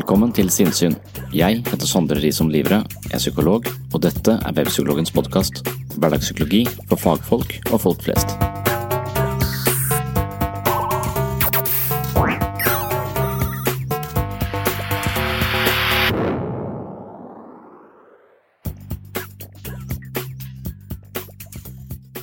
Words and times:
Velkommen 0.00 0.30
til 0.32 0.48
Sinnsyn. 0.48 0.94
Jeg 1.36 1.58
heter 1.66 1.84
Sondre 1.84 2.16
Risom 2.22 2.48
Livre, 2.48 2.78
er 3.12 3.20
psykolog, 3.20 3.66
og 3.92 4.00
dette 4.00 4.32
er 4.32 4.54
Webpsykologens 4.56 5.10
podkast. 5.12 5.58
Hverdagspsykologi 6.00 6.62
for 6.88 6.96
fagfolk 6.96 7.52
og 7.68 7.82
folk 7.82 8.00
flest. 8.06 8.32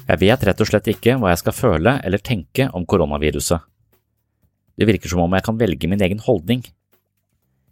Jeg 0.08 0.24
vet 0.24 0.48
rett 0.50 0.66
og 0.66 0.72
slett 0.72 0.90
ikke 0.96 1.20
hva 1.22 1.36
jeg 1.36 1.44
skal 1.44 1.58
føle 1.60 2.00
eller 2.02 2.26
tenke 2.26 2.72
om 2.74 2.90
koronaviruset. 2.90 3.62
Det 4.74 4.90
virker 4.90 5.14
som 5.14 5.22
om 5.28 5.38
jeg 5.38 5.46
kan 5.46 5.62
velge 5.62 5.94
min 5.94 6.02
egen 6.02 6.26
holdning. 6.26 6.66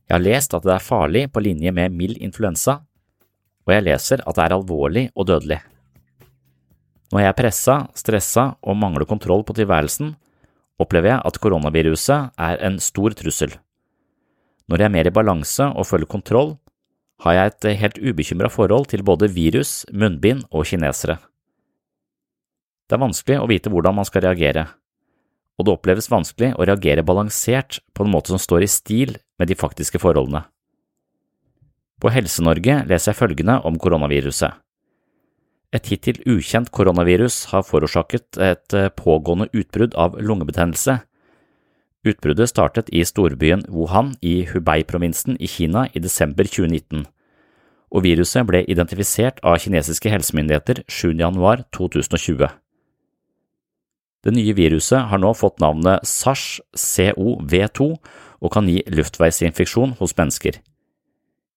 Jeg 0.06 0.14
har 0.20 0.22
lest 0.22 0.54
at 0.54 0.66
det 0.66 0.76
er 0.76 0.84
farlig 0.86 1.24
på 1.34 1.42
linje 1.42 1.72
med 1.74 1.94
mild 1.98 2.20
influensa, 2.22 2.80
og 3.66 3.74
jeg 3.74 3.86
leser 3.88 4.22
at 4.22 4.38
det 4.38 4.44
er 4.44 4.54
alvorlig 4.54 5.08
og 5.16 5.26
dødelig. 5.32 5.58
Når 7.10 7.22
jeg 7.22 7.32
er 7.32 7.38
pressa, 7.38 7.76
stressa 7.98 8.46
og 8.62 8.78
mangler 8.78 9.08
kontroll 9.10 9.42
på 9.46 9.56
tilværelsen, 9.58 10.14
opplever 10.82 11.16
jeg 11.16 11.24
at 11.26 11.40
koronaviruset 11.42 12.38
er 12.38 12.62
en 12.68 12.78
stor 12.84 13.16
trussel. 13.18 13.56
Når 14.70 14.82
jeg 14.82 14.90
er 14.90 14.94
mer 14.94 15.10
i 15.10 15.14
balanse 15.14 15.70
og 15.74 15.88
føler 15.90 16.10
kontroll, 16.10 16.56
har 17.24 17.38
jeg 17.38 17.52
et 17.52 17.68
helt 17.80 18.00
ubekymra 18.02 18.50
forhold 18.52 18.90
til 18.92 19.06
både 19.06 19.32
virus, 19.32 19.86
munnbind 19.94 20.44
og 20.52 20.68
kinesere. 20.70 21.18
Det 22.86 22.98
er 22.98 23.02
vanskelig 23.02 23.38
å 23.42 23.48
vite 23.50 23.72
hvordan 23.74 23.96
man 23.98 24.06
skal 24.06 24.28
reagere, 24.28 24.68
og 25.58 25.66
det 25.66 25.74
oppleves 25.74 26.12
vanskelig 26.12 26.52
å 26.54 26.66
reagere 26.68 27.06
balansert 27.06 27.80
på 27.96 28.06
en 28.06 28.12
måte 28.12 28.34
som 28.34 28.42
står 28.42 28.66
i 28.66 28.70
stil 28.70 29.16
med 29.40 29.50
de 29.50 29.58
faktiske 29.58 30.00
forholdene. 30.02 30.46
På 32.02 32.12
Helse-Norge 32.12 32.82
leser 32.90 33.12
jeg 33.14 33.20
følgende 33.20 33.62
om 33.64 33.80
koronaviruset. 33.80 34.60
Et 35.76 35.88
hittil 35.92 36.22
ukjent 36.30 36.70
koronavirus 36.72 37.46
har 37.52 37.66
forårsaket 37.68 38.40
et 38.40 38.76
pågående 38.96 39.50
utbrudd 39.52 39.96
av 40.00 40.16
lungebetennelse. 40.22 41.00
Utbruddet 42.06 42.52
startet 42.52 42.92
i 42.94 43.02
storbyen 43.08 43.66
Wuhan 43.72 44.14
i 44.22 44.46
Hubei-provinsen 44.52 45.40
i 45.42 45.50
Kina 45.50 45.88
i 45.94 46.00
desember 46.00 46.46
2019, 46.46 47.08
og 47.92 48.06
viruset 48.06 48.46
ble 48.48 48.62
identifisert 48.70 49.42
av 49.44 49.58
kinesiske 49.64 50.12
helsemyndigheter 50.14 50.84
7. 50.86 51.16
januar 51.18 51.66
2020. 51.76 52.46
Det 54.26 54.34
nye 54.34 54.56
viruset 54.58 55.10
har 55.10 55.22
nå 55.22 55.34
fått 55.38 55.60
navnet 55.62 56.06
SARS-CoV-2 56.10 57.90
og 58.46 58.54
kan 58.54 58.70
gi 58.70 58.84
luftveisinfeksjon 58.94 59.98
hos 60.00 60.14
mennesker. 60.18 60.62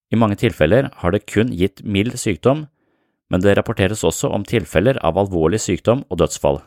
I 0.08 0.16
mange 0.16 0.38
tilfeller 0.40 0.88
har 1.02 1.12
det 1.12 1.26
kun 1.28 1.52
gitt 1.52 1.84
mild 1.84 2.16
sykdom, 2.16 2.64
men 3.28 3.44
det 3.44 3.58
rapporteres 3.58 4.06
også 4.08 4.30
om 4.32 4.46
tilfeller 4.48 4.96
av 5.04 5.20
alvorlig 5.20 5.60
sykdom 5.60 6.06
og 6.08 6.22
dødsfall. 6.22 6.62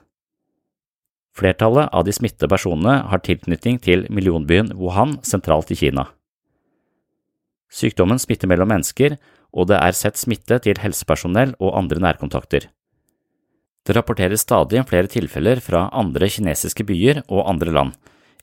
Flertallet 1.37 1.89
av 1.95 2.03
de 2.05 2.13
smittede 2.13 2.49
personene 2.51 2.97
har 3.07 3.23
tilknytning 3.25 3.79
til 3.81 4.03
millionbyen 4.11 4.73
Wuhan 4.77 5.15
sentralt 5.25 5.71
i 5.71 5.79
Kina. 5.79 6.09
Sykdommen 7.71 8.19
smitter 8.19 8.51
mellom 8.51 8.67
mennesker, 8.67 9.15
og 9.55 9.69
det 9.71 9.79
er 9.79 9.95
sett 9.95 10.19
smitte 10.19 10.59
til 10.63 10.79
helsepersonell 10.79 11.55
og 11.59 11.77
andre 11.79 12.03
nærkontakter. 12.03 12.67
Det 13.87 13.95
rapporteres 13.97 14.43
stadig 14.43 14.83
flere 14.87 15.09
tilfeller 15.09 15.63
fra 15.63 15.87
andre 15.97 16.29
kinesiske 16.29 16.85
byer 16.85 17.23
og 17.29 17.47
andre 17.49 17.73
land, 17.73 17.95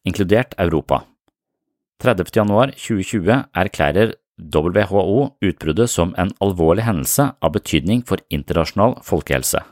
inkludert 0.08 0.56
Europa. 0.58 1.04
30. 1.98 2.30
januar 2.30 2.70
2020 2.78 3.48
erklærer 3.58 4.12
WHO 4.38 5.14
utbruddet 5.42 5.90
som 5.90 6.12
en 6.14 6.30
alvorlig 6.38 6.84
hendelse 6.86 7.24
av 7.42 7.56
betydning 7.56 8.04
for 8.06 8.22
internasjonal 8.30 9.00
folkehelse. 9.02 9.64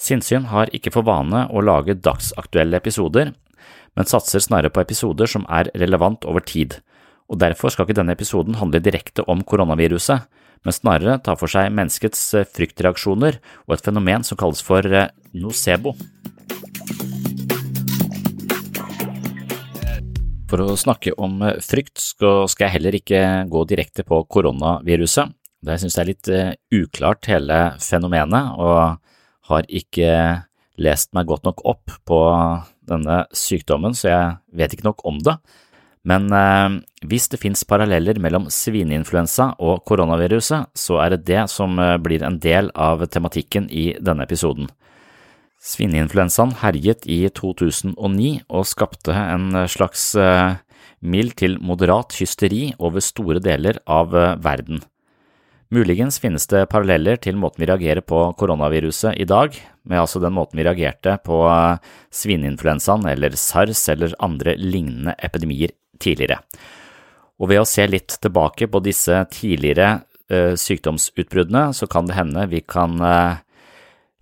Sinnsyn 0.00 0.48
har 0.48 0.72
ikke 0.76 0.94
for 0.94 1.04
vane 1.04 1.44
å 1.52 1.60
lage 1.60 1.98
dagsaktuelle 2.00 2.80
episoder, 2.80 3.34
men 3.96 4.08
satser 4.08 4.40
snarere 4.40 4.72
på 4.72 4.80
episoder 4.80 5.28
som 5.28 5.44
er 5.52 5.68
relevant 5.76 6.24
over 6.24 6.40
tid, 6.40 6.80
og 7.28 7.40
derfor 7.44 7.72
skal 7.72 7.84
ikke 7.84 8.00
denne 8.00 8.16
episoden 8.16 8.56
handle 8.56 8.80
direkte 8.80 9.28
om 9.28 9.44
koronaviruset, 9.44 10.24
men 10.64 10.72
snarere 10.72 11.20
ta 11.20 11.36
for 11.36 11.52
seg 11.52 11.68
menneskets 11.76 12.30
fryktreaksjoner 12.56 13.42
og 13.68 13.76
et 13.76 13.84
fenomen 13.84 14.24
som 14.24 14.40
kalles 14.40 14.64
for 14.64 14.88
nocebo. 15.36 15.92
For 20.46 20.62
å 20.62 20.76
snakke 20.78 21.10
om 21.18 21.40
frykt 21.64 21.98
skal 21.98 22.46
jeg 22.46 22.74
heller 22.76 22.94
ikke 22.94 23.20
gå 23.50 23.64
direkte 23.66 24.04
på 24.06 24.20
koronaviruset. 24.30 25.32
Det 25.66 25.78
synes 25.80 25.96
jeg 25.96 26.04
er 26.04 26.10
litt 26.12 26.30
uklart 26.84 27.26
hele 27.26 27.58
fenomenet, 27.82 28.52
og 28.54 29.00
har 29.50 29.66
ikke 29.66 30.10
lest 30.78 31.12
meg 31.16 31.26
godt 31.26 31.46
nok 31.48 31.64
opp 31.66 31.94
på 32.06 32.20
denne 32.86 33.24
sykdommen, 33.34 33.96
så 33.96 34.10
jeg 34.10 34.34
vet 34.60 34.76
ikke 34.76 34.86
nok 34.86 35.02
om 35.08 35.18
det. 35.24 35.34
Men 36.06 36.28
eh, 36.30 36.78
hvis 37.10 37.26
det 37.32 37.40
finnes 37.42 37.66
paralleller 37.66 38.20
mellom 38.22 38.46
svineinfluensa 38.52 39.56
og 39.58 39.82
koronaviruset, 39.88 40.70
så 40.78 41.00
er 41.02 41.16
det 41.16 41.24
det 41.32 41.46
som 41.50 41.74
blir 42.04 42.22
en 42.22 42.38
del 42.42 42.70
av 42.78 43.02
tematikken 43.10 43.66
i 43.66 43.88
denne 43.98 44.26
episoden. 44.28 44.70
Svineinfluensaen 45.66 46.52
herjet 46.60 47.08
i 47.10 47.24
2009 47.34 47.96
og 48.54 48.66
skapte 48.70 49.14
en 49.16 49.50
slags 49.70 50.12
eh, 50.14 50.58
mild 51.02 51.34
til 51.40 51.56
moderat 51.58 52.14
hysteri 52.20 52.68
over 52.78 53.02
store 53.02 53.42
deler 53.42 53.80
av 53.90 54.14
eh, 54.14 54.36
verden. 54.44 54.84
Muligens 55.74 56.20
finnes 56.22 56.46
det 56.46 56.68
paralleller 56.70 57.18
til 57.18 57.34
måten 57.42 57.64
vi 57.64 57.66
reagerer 57.66 58.04
på 58.06 58.20
koronaviruset 58.38 59.18
i 59.18 59.26
dag, 59.26 59.56
med 59.82 59.98
altså 59.98 60.22
den 60.22 60.36
måten 60.36 60.60
vi 60.60 60.66
reagerte 60.68 61.16
på 61.26 61.40
svineinfluensaen 62.14 63.08
eller 63.10 63.34
sars 63.34 63.82
eller 63.90 64.14
andre 64.22 64.54
lignende 64.60 65.16
epidemier 65.18 65.74
tidligere. 65.98 66.38
Og 67.42 67.50
ved 67.50 67.64
å 67.64 67.66
se 67.66 67.88
litt 67.90 68.14
tilbake 68.22 68.70
på 68.70 68.78
disse 68.86 69.18
tidligere 69.34 69.96
sykdomsutbruddene, 70.30 71.72
så 71.74 71.90
kan 71.90 72.06
det 72.06 72.16
hende 72.16 72.46
vi 72.50 72.62
kan 72.62 73.02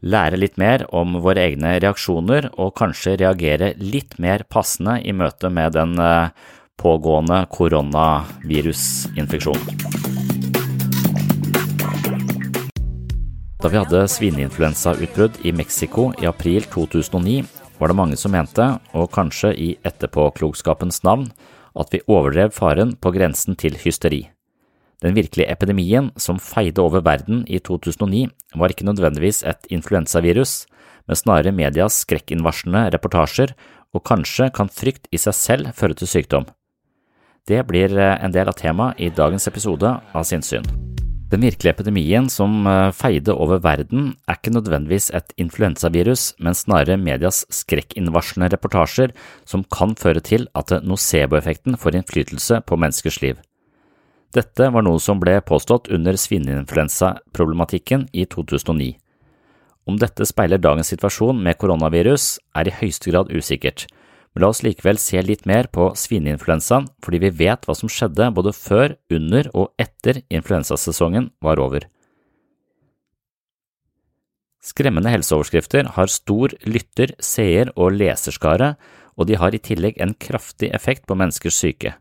lære 0.04 0.36
litt 0.36 0.60
mer 0.60 0.84
om 0.92 1.16
våre 1.24 1.40
egne 1.48 1.80
reaksjoner 1.80 2.52
og 2.60 2.76
kanskje 2.78 3.16
reagere 3.22 3.72
litt 3.80 4.18
mer 4.20 4.44
passende 4.52 5.00
i 5.00 5.12
møte 5.16 5.48
med 5.48 5.72
den 5.78 5.96
pågående 6.76 7.46
koronavirusinfeksjonen. 7.54 9.64
Da 13.64 13.72
vi 13.72 13.80
hadde 13.80 14.04
svineinfluensautbrudd 14.12 15.40
i 15.48 15.50
Mexico 15.56 16.12
i 16.20 16.28
april 16.28 16.68
2009, 16.68 17.48
var 17.78 17.88
det 17.88 17.96
mange 17.96 18.16
som 18.20 18.34
mente, 18.36 18.66
og 18.92 19.08
kanskje 19.14 19.54
i 19.56 19.70
etterpåklokskapens 19.88 21.00
navn, 21.06 21.30
at 21.72 21.88
vi 21.88 22.04
overdrev 22.04 22.52
faren 22.52 22.92
på 23.00 23.08
grensen 23.16 23.56
til 23.56 23.72
hysteri. 23.80 24.33
Den 25.02 25.16
virkelige 25.16 25.50
epidemien 25.50 26.10
som 26.16 26.38
feide 26.38 26.82
over 26.82 27.02
verden 27.04 27.42
i 27.50 27.58
2009, 27.58 28.28
var 28.54 28.70
ikke 28.70 28.86
nødvendigvis 28.86 29.42
et 29.42 29.66
influensavirus, 29.74 30.64
men 31.08 31.18
snarere 31.18 31.52
medias 31.52 32.02
skrekkinnvarslende 32.04 32.86
reportasjer, 32.94 33.54
og 33.94 34.04
kanskje 34.06 34.50
kan 34.54 34.70
frykt 34.72 35.08
i 35.14 35.20
seg 35.20 35.36
selv 35.38 35.74
føre 35.78 35.94
til 35.98 36.10
sykdom. 36.10 36.48
Det 37.44 37.60
blir 37.68 37.92
en 37.98 38.32
del 38.32 38.48
av 38.48 38.56
temaet 38.56 39.00
i 39.04 39.12
dagens 39.12 39.46
episode 39.50 39.90
av 39.90 40.24
Sinnssyn. 40.24 40.64
Den 41.34 41.42
virkelige 41.42 41.72
epidemien 41.74 42.28
som 42.30 42.62
feide 42.94 43.34
over 43.34 43.58
verden, 43.64 44.12
er 44.28 44.38
ikke 44.38 44.52
nødvendigvis 44.54 45.10
et 45.16 45.32
influensavirus, 45.40 46.34
men 46.38 46.56
snarere 46.56 47.00
medias 47.00 47.42
skrekkinnvarslende 47.52 48.52
reportasjer 48.54 49.14
som 49.48 49.64
kan 49.66 49.96
føre 49.98 50.22
til 50.24 50.46
at 50.54 50.70
nocebo-effekten 50.84 51.76
får 51.80 51.98
innflytelse 51.98 52.60
på 52.68 52.78
menneskers 52.78 53.20
liv. 53.24 53.40
Dette 54.34 54.66
var 54.74 54.82
noe 54.82 54.98
som 54.98 55.20
ble 55.22 55.36
påstått 55.46 55.86
under 55.94 56.16
svineinfluensaproblematikken 56.18 58.08
i 58.10 58.24
2009. 58.26 58.96
Om 59.86 59.98
dette 60.00 60.26
speiler 60.26 60.58
dagens 60.58 60.90
situasjon 60.90 61.38
med 61.44 61.58
koronavirus, 61.60 62.40
er 62.56 62.66
i 62.66 62.74
høyeste 62.74 63.12
grad 63.12 63.30
usikkert, 63.30 63.86
men 64.34 64.42
la 64.42 64.50
oss 64.50 64.64
likevel 64.66 64.98
se 64.98 65.22
litt 65.22 65.44
mer 65.46 65.68
på 65.70 65.92
svineinfluensaen 65.94 66.88
fordi 67.04 67.20
vi 67.22 67.32
vet 67.44 67.68
hva 67.68 67.76
som 67.78 67.92
skjedde 67.92 68.32
både 68.34 68.56
før, 68.56 68.96
under 69.12 69.50
og 69.54 69.70
etter 69.78 70.24
influensasesongen 70.26 71.30
var 71.44 71.62
over. 71.62 71.86
Skremmende 74.64 75.12
helseoverskrifter 75.12 75.92
har 75.94 76.10
stor 76.10 76.56
lytter-, 76.66 77.14
seer- 77.22 77.70
og 77.76 77.94
leserskare, 78.00 78.74
og 79.14 79.28
de 79.28 79.38
har 79.38 79.54
i 79.54 79.62
tillegg 79.62 80.00
en 80.02 80.16
kraftig 80.18 80.72
effekt 80.74 81.06
på 81.06 81.14
menneskers 81.14 81.60
syke. 81.60 81.94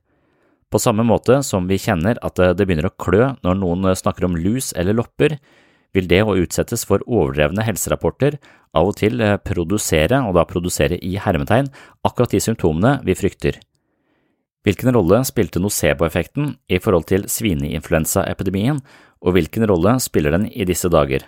På 0.73 0.79
samme 0.81 1.03
måte 1.05 1.43
som 1.45 1.67
vi 1.69 1.77
kjenner 1.77 2.17
at 2.25 2.39
det 2.57 2.65
begynner 2.65 2.87
å 2.89 2.95
klø 2.97 3.27
når 3.45 3.59
noen 3.59 3.91
snakker 3.93 4.25
om 4.25 4.37
lus 4.41 4.71
eller 4.73 4.97
lopper, 4.97 5.35
vil 5.93 6.07
det 6.09 6.23
å 6.25 6.33
utsettes 6.33 6.81
for 6.89 7.03
overdrevne 7.05 7.61
helserapporter 7.61 8.39
av 8.73 8.89
og 8.89 8.97
til 8.97 9.21
produsere, 9.45 10.17
og 10.25 10.33
da 10.33 10.47
produsere 10.49 10.97
i 10.97 11.13
hermetegn, 11.21 11.69
akkurat 12.01 12.33
de 12.33 12.41
symptomene 12.41 12.95
vi 13.05 13.13
frykter. 13.13 13.61
Hvilken 14.65 14.95
rolle 14.95 15.21
spilte 15.29 15.61
nocebo-effekten 15.61 16.55
i 16.71 16.81
forhold 16.81 17.05
til 17.11 17.29
svineinfluensaepidemien, 17.29 18.81
og 19.21 19.37
hvilken 19.37 19.67
rolle 19.69 19.99
spiller 20.01 20.33
den 20.33 20.49
i 20.49 20.65
disse 20.65 20.89
dager? 20.89 21.27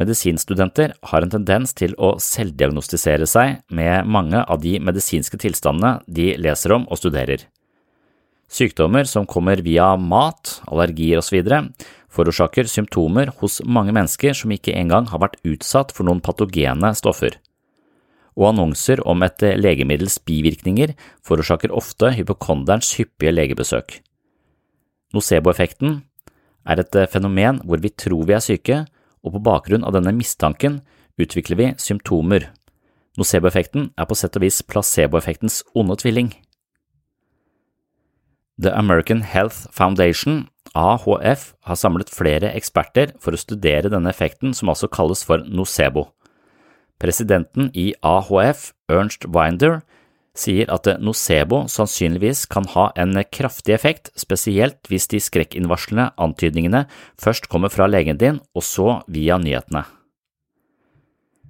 Medisinstudenter 0.00 0.96
har 1.12 1.22
en 1.22 1.30
tendens 1.30 1.76
til 1.78 1.94
å 2.02 2.16
selvdiagnostisere 2.18 3.28
seg 3.30 3.60
med 3.70 4.08
mange 4.10 4.40
av 4.42 4.64
de 4.64 4.80
medisinske 4.82 5.38
tilstandene 5.38 6.00
de 6.10 6.32
leser 6.42 6.74
om 6.74 6.88
og 6.90 6.98
studerer. 6.98 7.44
Sykdommer 8.54 9.08
som 9.10 9.26
kommer 9.26 9.58
via 9.66 9.96
mat, 9.98 10.60
allergier 10.70 11.18
osv., 11.18 11.40
forårsaker 12.14 12.68
symptomer 12.70 13.32
hos 13.40 13.58
mange 13.66 13.90
mennesker 13.96 14.36
som 14.38 14.52
ikke 14.54 14.76
engang 14.78 15.08
har 15.10 15.24
vært 15.24 15.40
utsatt 15.42 15.90
for 15.90 16.06
noen 16.06 16.22
patogene 16.22 16.92
stoffer. 16.94 17.40
Og 18.38 18.52
annonser 18.52 19.02
om 19.10 19.26
et 19.26 19.42
legemiddels 19.58 20.20
bivirkninger 20.22 20.94
forårsaker 21.26 21.74
ofte 21.74 22.12
hypokonderens 22.14 22.92
hyppige 23.00 23.34
legebesøk. 23.34 23.98
Nocebo-effekten 25.14 26.02
er 26.66 26.82
et 26.82 26.98
fenomen 27.10 27.58
hvor 27.66 27.82
vi 27.82 27.90
tror 27.90 28.22
vi 28.30 28.38
er 28.38 28.42
syke, 28.42 28.84
og 29.24 29.34
på 29.34 29.44
bakgrunn 29.50 29.86
av 29.86 29.96
denne 29.96 30.14
mistanken 30.14 30.82
utvikler 31.18 31.58
vi 31.58 31.72
symptomer. 31.82 32.52
Nocebo-effekten 33.18 33.90
er 33.98 34.06
på 34.10 34.18
sett 34.18 34.38
og 34.38 34.46
vis 34.46 34.62
placebo-effektens 34.62 35.62
onde 35.74 35.98
tvilling. 35.98 36.34
The 38.60 38.70
American 38.78 39.22
Health 39.22 39.66
Foundation, 39.74 40.48
AHF, 40.74 41.54
har 41.66 41.78
samlet 41.78 42.10
flere 42.10 42.52
eksperter 42.54 43.12
for 43.22 43.34
å 43.34 43.40
studere 43.40 43.90
denne 43.90 44.12
effekten 44.12 44.54
som 44.54 44.70
altså 44.70 44.86
kalles 44.86 45.24
for 45.26 45.42
nocebo. 45.42 46.08
Presidenten 47.02 47.72
i 47.74 47.92
AHF, 48.06 48.70
Ernst 48.88 49.26
Winder, 49.26 49.82
sier 50.34 50.70
at 50.70 50.86
nocebo 51.02 51.64
sannsynligvis 51.70 52.44
kan 52.50 52.66
ha 52.74 52.88
en 52.98 53.18
kraftig 53.30 53.74
effekt, 53.74 54.10
spesielt 54.18 54.78
hvis 54.90 55.06
de 55.10 55.20
skrekkinnvarslende 55.22 56.12
antydningene 56.18 56.84
først 57.22 57.50
kommer 57.50 57.70
fra 57.74 57.86
legen 57.90 58.18
din 58.18 58.40
og 58.54 58.66
så 58.66 59.00
via 59.06 59.38
nyhetene. 59.38 59.84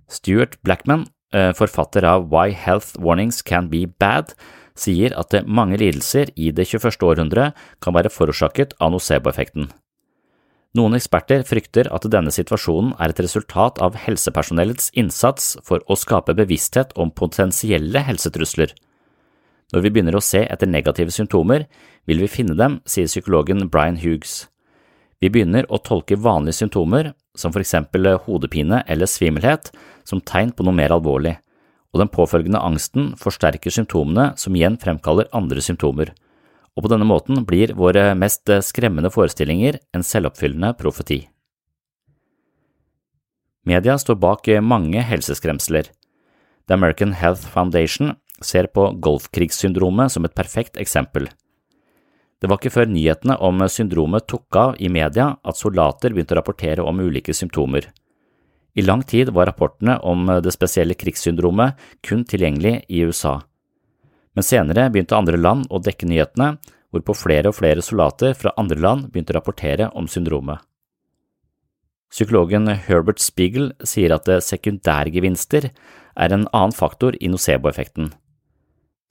Stuart 0.08 0.58
Blackman, 0.64 1.06
forfatter 1.32 2.04
av 2.06 2.28
Why 2.32 2.52
Health 2.52 2.96
Warnings 3.00 3.40
Can 3.42 3.68
Be 3.72 3.86
Bad, 3.88 4.36
sier 4.78 5.14
at 5.18 5.34
mange 5.46 5.78
lidelser 5.78 6.32
i 6.34 6.50
det 6.50 6.66
21. 6.66 6.98
århundre 7.06 7.52
kan 7.82 7.94
være 7.94 8.12
forårsaket 8.12 8.74
av 8.82 8.94
nocebo-effekten. 8.94 9.70
Noen 10.74 10.96
eksperter 10.98 11.44
frykter 11.46 11.86
at 11.94 12.06
denne 12.10 12.32
situasjonen 12.34 12.96
er 12.98 13.12
et 13.12 13.20
resultat 13.22 13.78
av 13.78 13.94
helsepersonellets 13.94 14.90
innsats 14.98 15.52
for 15.62 15.84
å 15.86 15.94
skape 15.94 16.34
bevissthet 16.34 16.96
om 16.98 17.14
potensielle 17.14 18.02
helsetrusler. 18.02 18.72
Når 19.70 19.84
vi 19.84 19.92
begynner 19.94 20.18
å 20.18 20.24
se 20.24 20.42
etter 20.42 20.70
negative 20.70 21.14
symptomer, 21.14 21.68
vil 22.10 22.18
vi 22.24 22.30
finne 22.30 22.58
dem, 22.58 22.80
sier 22.90 23.06
psykologen 23.06 23.68
Brian 23.70 24.00
Hughes. 24.02 24.48
Vi 25.22 25.30
begynner 25.30 25.70
å 25.70 25.78
tolke 25.78 26.18
vanlige 26.18 26.58
symptomer, 26.58 27.12
som 27.38 27.54
for 27.54 27.62
eksempel 27.62 28.10
hodepine 28.26 28.82
eller 28.90 29.10
svimmelhet, 29.10 29.70
som 30.02 30.20
tegn 30.20 30.50
på 30.52 30.66
noe 30.66 30.74
mer 30.74 30.92
alvorlig 30.94 31.38
og 31.94 32.00
den 32.02 32.10
påfølgende 32.10 32.58
angsten 32.58 33.12
forsterker 33.20 33.70
symptomene 33.70 34.32
som 34.40 34.56
igjen 34.58 34.76
fremkaller 34.82 35.30
andre 35.32 35.62
symptomer, 35.62 36.10
og 36.74 36.84
på 36.84 36.90
denne 36.90 37.06
måten 37.06 37.44
blir 37.46 37.76
våre 37.78 38.10
mest 38.18 38.50
skremmende 38.66 39.12
forestillinger 39.14 39.78
en 39.94 40.02
selvoppfyllende 40.02 40.72
profeti. 40.80 41.20
Media 43.64 43.94
står 43.96 44.18
bak 44.20 44.50
mange 44.60 45.00
helseskremsler. 45.06 45.86
The 46.66 46.74
American 46.74 47.14
Health 47.14 47.46
Foundation 47.54 48.16
ser 48.42 48.66
på 48.74 48.90
golfkrigssyndromet 49.00 50.12
som 50.12 50.26
et 50.26 50.34
perfekt 50.34 50.76
eksempel. 50.76 51.30
Det 52.42 52.50
var 52.50 52.58
ikke 52.58 52.74
før 52.74 52.90
nyhetene 52.90 53.38
om 53.40 53.62
syndromet 53.72 54.26
tok 54.28 54.58
av 54.58 54.74
i 54.82 54.90
media 54.92 55.30
at 55.40 55.56
soldater 55.56 56.12
begynte 56.12 56.34
å 56.34 56.42
rapportere 56.42 56.84
om 56.84 57.00
ulike 57.00 57.32
symptomer. 57.32 57.86
I 58.74 58.82
lang 58.82 59.02
tid 59.06 59.30
var 59.30 59.46
rapportene 59.46 59.98
om 60.02 60.26
det 60.42 60.52
spesielle 60.54 60.96
krigssyndromet 60.98 61.78
kun 62.02 62.24
tilgjengelig 62.26 62.80
i 62.88 63.04
USA, 63.06 63.38
men 64.34 64.46
senere 64.46 64.88
begynte 64.90 65.16
andre 65.16 65.38
land 65.38 65.68
å 65.70 65.80
dekke 65.82 66.08
nyhetene, 66.10 66.56
hvorpå 66.94 67.14
flere 67.16 67.50
og 67.50 67.58
flere 67.58 67.82
soldater 67.82 68.34
fra 68.38 68.54
andre 68.60 68.78
land 68.82 69.08
begynte 69.10 69.34
å 69.34 69.38
rapportere 69.38 69.90
om 69.98 70.08
syndromet. 70.10 70.58
Psykologen 72.14 72.68
Herbert 72.86 73.18
Spiegel 73.22 73.72
sier 73.82 74.14
at 74.14 74.28
sekundærgevinster 74.46 75.70
er 75.70 76.34
en 76.34 76.46
annen 76.54 76.74
faktor 76.74 77.16
i 77.18 77.30
nocebo-effekten. 77.30 78.12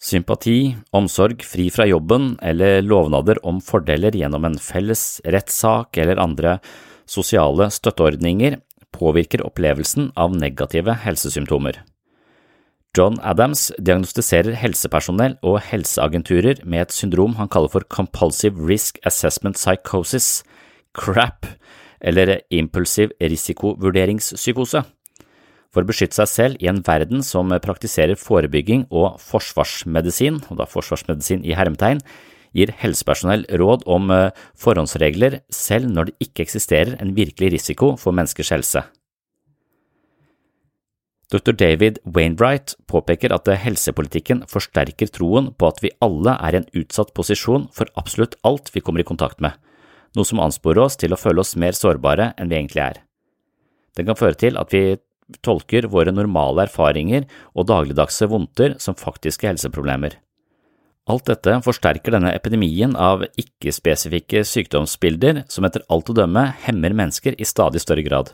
Sympati, 0.04 0.76
omsorg 0.96 1.44
fri 1.48 1.70
fra 1.72 1.88
jobben 1.88 2.34
eller 2.44 2.82
lovnader 2.84 3.40
om 3.48 3.60
fordeler 3.64 4.16
gjennom 4.16 4.48
en 4.48 4.58
felles 4.60 5.22
rettssak 5.24 6.00
eller 6.00 6.20
andre 6.20 6.58
sosiale 7.08 7.70
støtteordninger 7.72 8.58
påvirker 8.94 9.44
opplevelsen 9.46 10.12
av 10.16 10.36
negative 10.38 10.96
helsesymptomer. 11.04 11.82
John 12.94 13.18
Adams 13.26 13.72
diagnostiserer 13.82 14.54
helsepersonell 14.62 15.40
og 15.42 15.64
helseagenturer 15.66 16.60
med 16.62 16.84
et 16.86 16.94
syndrom 16.94 17.34
han 17.40 17.50
kaller 17.50 17.72
for 17.74 17.86
Compulsive 17.90 18.62
Risk 18.70 19.00
Assessment 19.02 19.58
Psychosis, 19.58 20.44
CRAP, 20.94 21.48
eller 22.04 22.36
impulsiv 22.54 23.16
risikovurderingspsykose. 23.18 24.84
For 25.74 25.82
å 25.82 25.90
beskytte 25.90 26.20
seg 26.20 26.30
selv 26.30 26.62
i 26.62 26.70
en 26.70 26.84
verden 26.86 27.26
som 27.26 27.50
praktiserer 27.64 28.20
forebygging 28.20 28.86
og 28.94 29.18
forsvarsmedisin, 29.26 30.44
og 30.54 30.62
da 30.62 30.70
forsvarsmedisin 30.70 31.42
i 31.48 31.58
hermetegn, 31.58 32.04
gir 32.58 32.74
helsepersonell 32.80 33.46
råd 33.60 33.86
om 33.90 34.12
eh, 34.14 34.32
forhåndsregler 34.60 35.42
selv 35.54 35.92
når 35.92 36.10
det 36.10 36.28
ikke 36.28 36.46
eksisterer 36.46 36.98
en 37.02 37.16
virkelig 37.18 37.54
risiko 37.58 37.94
for 38.00 38.16
menneskers 38.16 38.54
helse. 38.56 38.84
Dr. 41.34 41.56
David 41.58 41.98
Wainwright 42.06 42.76
påpeker 42.86 43.34
at 43.34 43.50
helsepolitikken 43.64 44.44
forsterker 44.50 45.10
troen 45.10 45.50
på 45.58 45.70
at 45.72 45.80
vi 45.82 45.90
alle 46.04 46.36
er 46.38 46.54
i 46.54 46.60
en 46.62 46.68
utsatt 46.78 47.14
posisjon 47.18 47.66
for 47.74 47.90
absolutt 47.98 48.38
alt 48.46 48.70
vi 48.76 48.84
kommer 48.86 49.02
i 49.02 49.08
kontakt 49.08 49.42
med, 49.42 49.56
noe 50.14 50.30
som 50.30 50.44
ansporer 50.44 50.84
oss 50.86 51.00
til 51.02 51.16
å 51.16 51.18
føle 51.18 51.42
oss 51.42 51.56
mer 51.58 51.74
sårbare 51.74 52.36
enn 52.38 52.52
vi 52.52 52.60
egentlig 52.60 52.84
er. 52.86 53.02
Den 53.98 54.10
kan 54.10 54.20
føre 54.20 54.38
til 54.38 54.60
at 54.62 54.74
vi 54.74 55.00
tolker 55.42 55.88
våre 55.90 56.14
normale 56.14 56.68
erfaringer 56.68 57.26
og 57.56 57.68
dagligdagse 57.72 58.30
vondter 58.30 58.78
som 58.84 58.98
faktiske 59.00 59.50
helseproblemer. 59.50 60.20
Alt 61.04 61.28
dette 61.28 61.58
forsterker 61.66 62.16
denne 62.16 62.32
epidemien 62.32 62.94
av 62.96 63.26
ikke-spesifikke 63.36 64.46
sykdomsbilder 64.48 65.42
som 65.52 65.68
etter 65.68 65.84
alt 65.92 66.12
å 66.14 66.16
dømme 66.16 66.46
hemmer 66.64 66.96
mennesker 66.96 67.36
i 67.36 67.48
stadig 67.48 67.82
større 67.84 68.06
grad. 68.06 68.32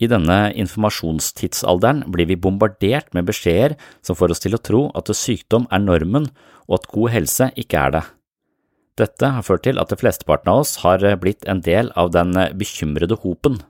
I 0.00 0.08
denne 0.08 0.52
informasjonstidsalderen 0.56 2.02
blir 2.12 2.28
vi 2.28 2.36
bombardert 2.40 3.12
med 3.16 3.28
beskjeder 3.28 3.76
som 4.04 4.16
får 4.16 4.32
oss 4.32 4.42
til 4.44 4.56
å 4.56 4.60
tro 4.60 4.82
at 4.96 5.12
sykdom 5.12 5.68
er 5.72 5.84
normen 5.84 6.28
og 6.66 6.78
at 6.78 6.88
god 6.92 7.12
helse 7.14 7.48
ikke 7.56 7.84
er 7.84 7.94
det. 7.96 8.04
Dette 8.96 9.30
har 9.36 9.44
ført 9.44 9.64
til 9.68 9.80
at 9.80 9.92
de 9.92 9.98
flesteparten 10.00 10.52
av 10.52 10.62
oss 10.64 10.78
har 10.84 11.04
blitt 11.20 11.44
en 11.48 11.60
del 11.64 11.92
av 12.00 12.12
den 12.16 12.32
bekymrede 12.56 13.18
hopen. 13.20 13.60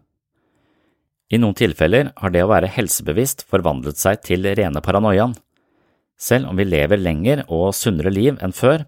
I 1.35 1.43
noen 1.43 1.59
tilfeller 1.59 2.13
har 2.15 2.31
det 2.31 2.45
å 2.47 2.51
være 2.53 2.71
helsebevisst 2.71 3.43
forvandlet 3.51 3.99
seg 3.99 4.23
til 4.23 4.47
rene 4.47 4.83
paranoiaen. 4.83 5.35
Selv 6.17 6.49
om 6.49 6.57
vi 6.57 6.65
lever 6.65 7.01
lenger 7.01 7.45
og 7.53 7.75
sunnere 7.77 8.13
liv 8.13 8.39
enn 8.43 8.57
før, 8.57 8.87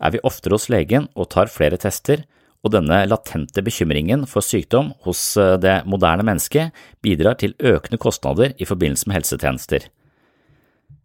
er 0.00 0.14
vi 0.14 0.22
oftere 0.24 0.56
hos 0.56 0.70
legen 0.72 1.10
og 1.14 1.28
tar 1.32 1.52
flere 1.52 1.78
tester, 1.80 2.24
og 2.60 2.74
denne 2.74 3.04
latente 3.08 3.62
bekymringen 3.64 4.26
for 4.28 4.44
sykdom 4.44 4.90
hos 5.06 5.20
eh, 5.40 5.56
det 5.60 5.80
moderne 5.88 6.26
mennesket 6.28 6.76
bidrar 7.04 7.38
til 7.40 7.54
økende 7.56 8.00
kostnader 8.00 8.52
i 8.60 8.68
forbindelse 8.68 9.08
med 9.08 9.20
helsetjenester. 9.20 9.86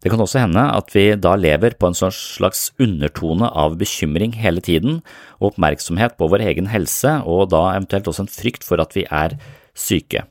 Det 0.04 0.12
kan 0.12 0.20
også 0.20 0.42
hende 0.42 0.60
at 0.76 0.92
vi 0.92 1.06
da 1.16 1.32
lever 1.40 1.78
på 1.80 1.88
en 1.88 1.96
slags 1.96 2.68
undertone 2.82 3.48
av 3.48 3.78
bekymring 3.80 4.36
hele 4.36 4.60
tiden 4.60 5.00
og 5.40 5.54
oppmerksomhet 5.54 6.18
på 6.20 6.28
vår 6.28 6.44
egen 6.50 6.68
helse, 6.68 7.16
og 7.24 7.48
da 7.54 7.70
eventuelt 7.72 8.10
også 8.12 8.26
en 8.26 8.32
frykt 8.32 8.66
for 8.66 8.82
at 8.84 8.92
vi 8.96 9.06
er 9.08 9.38
syke. 9.72 10.26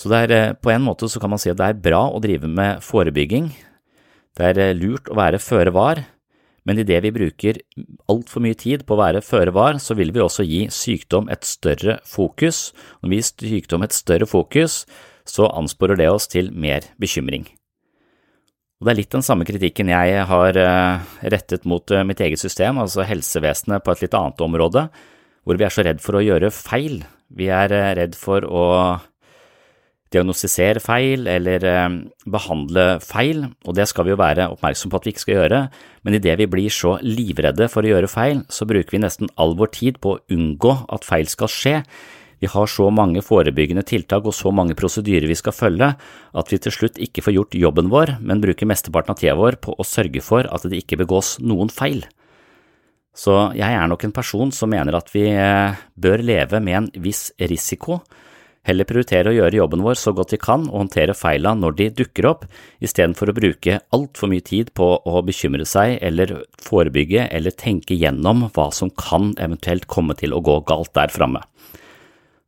Så 0.00 0.08
er, 0.16 0.32
eh, 0.32 0.52
på 0.56 0.72
en 0.72 0.86
måte 0.88 1.08
kan 1.20 1.28
man 1.28 1.38
si 1.38 1.52
at 1.52 1.60
det 1.60 1.68
er 1.68 1.84
bra 1.84 2.06
å 2.08 2.22
drive 2.24 2.48
med 2.48 2.80
forebygging. 2.80 3.52
Det 4.38 4.46
er 4.52 4.62
eh, 4.62 4.76
lurt 4.78 5.10
å 5.10 5.18
være 5.18 5.40
føre 5.42 5.72
var, 5.74 6.02
men 6.68 6.78
idet 6.82 7.00
vi 7.06 7.12
bruker 7.14 7.60
altfor 8.12 8.44
mye 8.44 8.58
tid 8.58 8.84
på 8.86 8.94
å 8.94 9.00
være 9.00 9.24
føre 9.24 9.54
var, 9.56 9.80
så 9.82 9.96
vil 9.98 10.12
vi 10.14 10.22
også 10.22 10.44
gi 10.46 10.66
sykdom 10.74 11.30
et 11.32 11.46
større 11.48 11.98
fokus. 12.06 12.70
Når 13.00 13.10
vi 13.10 13.20
gir 13.20 13.54
sykdom 13.54 13.86
et 13.86 13.96
større 13.96 14.28
fokus, 14.28 14.84
så 15.26 15.48
ansporer 15.48 15.98
det 15.98 16.10
oss 16.12 16.28
til 16.30 16.52
mer 16.52 16.86
bekymring. 17.00 17.48
Og 18.80 18.86
Det 18.86 18.92
er 18.92 19.00
litt 19.02 19.12
den 19.12 19.24
samme 19.24 19.44
kritikken 19.48 19.90
jeg 19.92 20.24
har 20.30 20.56
eh, 20.56 21.08
rettet 21.32 21.66
mot 21.68 21.96
mitt 22.06 22.20
eget 22.24 22.40
system, 22.40 22.80
altså 22.80 23.04
helsevesenet 23.08 23.84
på 23.84 23.92
et 23.92 24.04
litt 24.06 24.16
annet 24.16 24.44
område, 24.44 24.86
hvor 25.44 25.56
vi 25.56 25.66
er 25.66 25.72
så 25.74 25.84
redd 25.84 26.00
for 26.04 26.16
å 26.16 26.24
gjøre 26.24 26.52
feil. 26.54 27.02
Vi 27.32 27.48
er 27.52 27.72
redd 27.96 28.16
for 28.18 28.44
å 28.44 28.64
diagnostisere 30.10 30.82
feil 30.82 31.28
eller 31.30 31.64
eh, 31.66 31.88
behandle 32.30 32.86
feil, 33.04 33.44
og 33.64 33.76
det 33.78 33.86
skal 33.90 34.06
vi 34.06 34.14
jo 34.14 34.20
være 34.20 34.48
oppmerksom 34.54 34.90
på 34.90 34.98
at 34.98 35.06
vi 35.06 35.14
ikke 35.14 35.24
skal 35.24 35.36
gjøre, 35.38 35.60
men 36.06 36.16
idet 36.18 36.38
vi 36.40 36.48
blir 36.50 36.74
så 36.74 36.96
livredde 37.04 37.68
for 37.70 37.86
å 37.86 37.92
gjøre 37.92 38.10
feil, 38.10 38.42
så 38.50 38.66
bruker 38.68 38.96
vi 38.96 39.04
nesten 39.04 39.30
all 39.40 39.54
vår 39.58 39.74
tid 39.76 40.00
på 40.02 40.16
å 40.16 40.22
unngå 40.34 40.74
at 40.90 41.06
feil 41.06 41.30
skal 41.30 41.52
skje. 41.52 41.76
Vi 42.40 42.48
har 42.48 42.70
så 42.72 42.86
mange 42.88 43.20
forebyggende 43.22 43.84
tiltak 43.84 44.24
og 44.24 44.34
så 44.34 44.50
mange 44.54 44.74
prosedyrer 44.78 45.28
vi 45.28 45.36
skal 45.36 45.52
følge 45.52 45.90
at 45.92 46.52
vi 46.52 46.58
til 46.58 46.72
slutt 46.72 46.96
ikke 47.04 47.22
får 47.26 47.36
gjort 47.36 47.58
jobben 47.60 47.90
vår, 47.92 48.16
men 48.24 48.40
bruker 48.40 48.68
mesteparten 48.68 49.12
av 49.12 49.20
tida 49.20 49.36
vår 49.38 49.60
på 49.60 49.76
å 49.76 49.86
sørge 49.86 50.24
for 50.24 50.48
at 50.48 50.64
det 50.64 50.80
ikke 50.80 51.02
begås 51.02 51.36
noen 51.44 51.70
feil. 51.70 52.06
Så 53.14 53.34
jeg 53.58 53.76
er 53.76 53.86
nok 53.90 54.06
en 54.06 54.16
person 54.16 54.52
som 54.54 54.70
mener 54.72 54.96
at 54.96 55.10
vi 55.12 55.26
eh, 55.34 55.76
bør 56.00 56.22
leve 56.24 56.62
med 56.64 56.78
en 56.78 56.90
viss 57.04 57.28
risiko, 57.36 58.00
heller 58.70 58.88
prioritere 58.88 59.32
å 59.32 59.36
gjøre 59.36 59.58
jobben 59.60 59.82
vår 59.84 59.98
så 59.98 60.14
godt 60.16 60.34
vi 60.34 60.40
kan 60.40 60.64
og 60.70 60.78
håndtere 60.84 61.16
feila 61.18 61.52
når 61.58 61.76
de 61.78 61.88
dukker 62.00 62.28
opp, 62.30 62.46
istedenfor 62.80 63.30
å 63.30 63.36
bruke 63.36 63.78
altfor 63.96 64.30
mye 64.32 64.44
tid 64.46 64.72
på 64.78 64.88
å 64.96 65.22
bekymre 65.26 65.66
seg 65.68 65.98
eller 66.06 66.38
forebygge 66.62 67.26
eller 67.28 67.56
tenke 67.58 67.98
gjennom 67.98 68.46
hva 68.54 68.70
som 68.74 68.92
kan 68.94 69.34
eventuelt 69.36 69.88
komme 69.90 70.16
til 70.18 70.34
å 70.36 70.42
gå 70.44 70.60
galt 70.70 70.94
der 70.96 71.12
framme. 71.12 71.42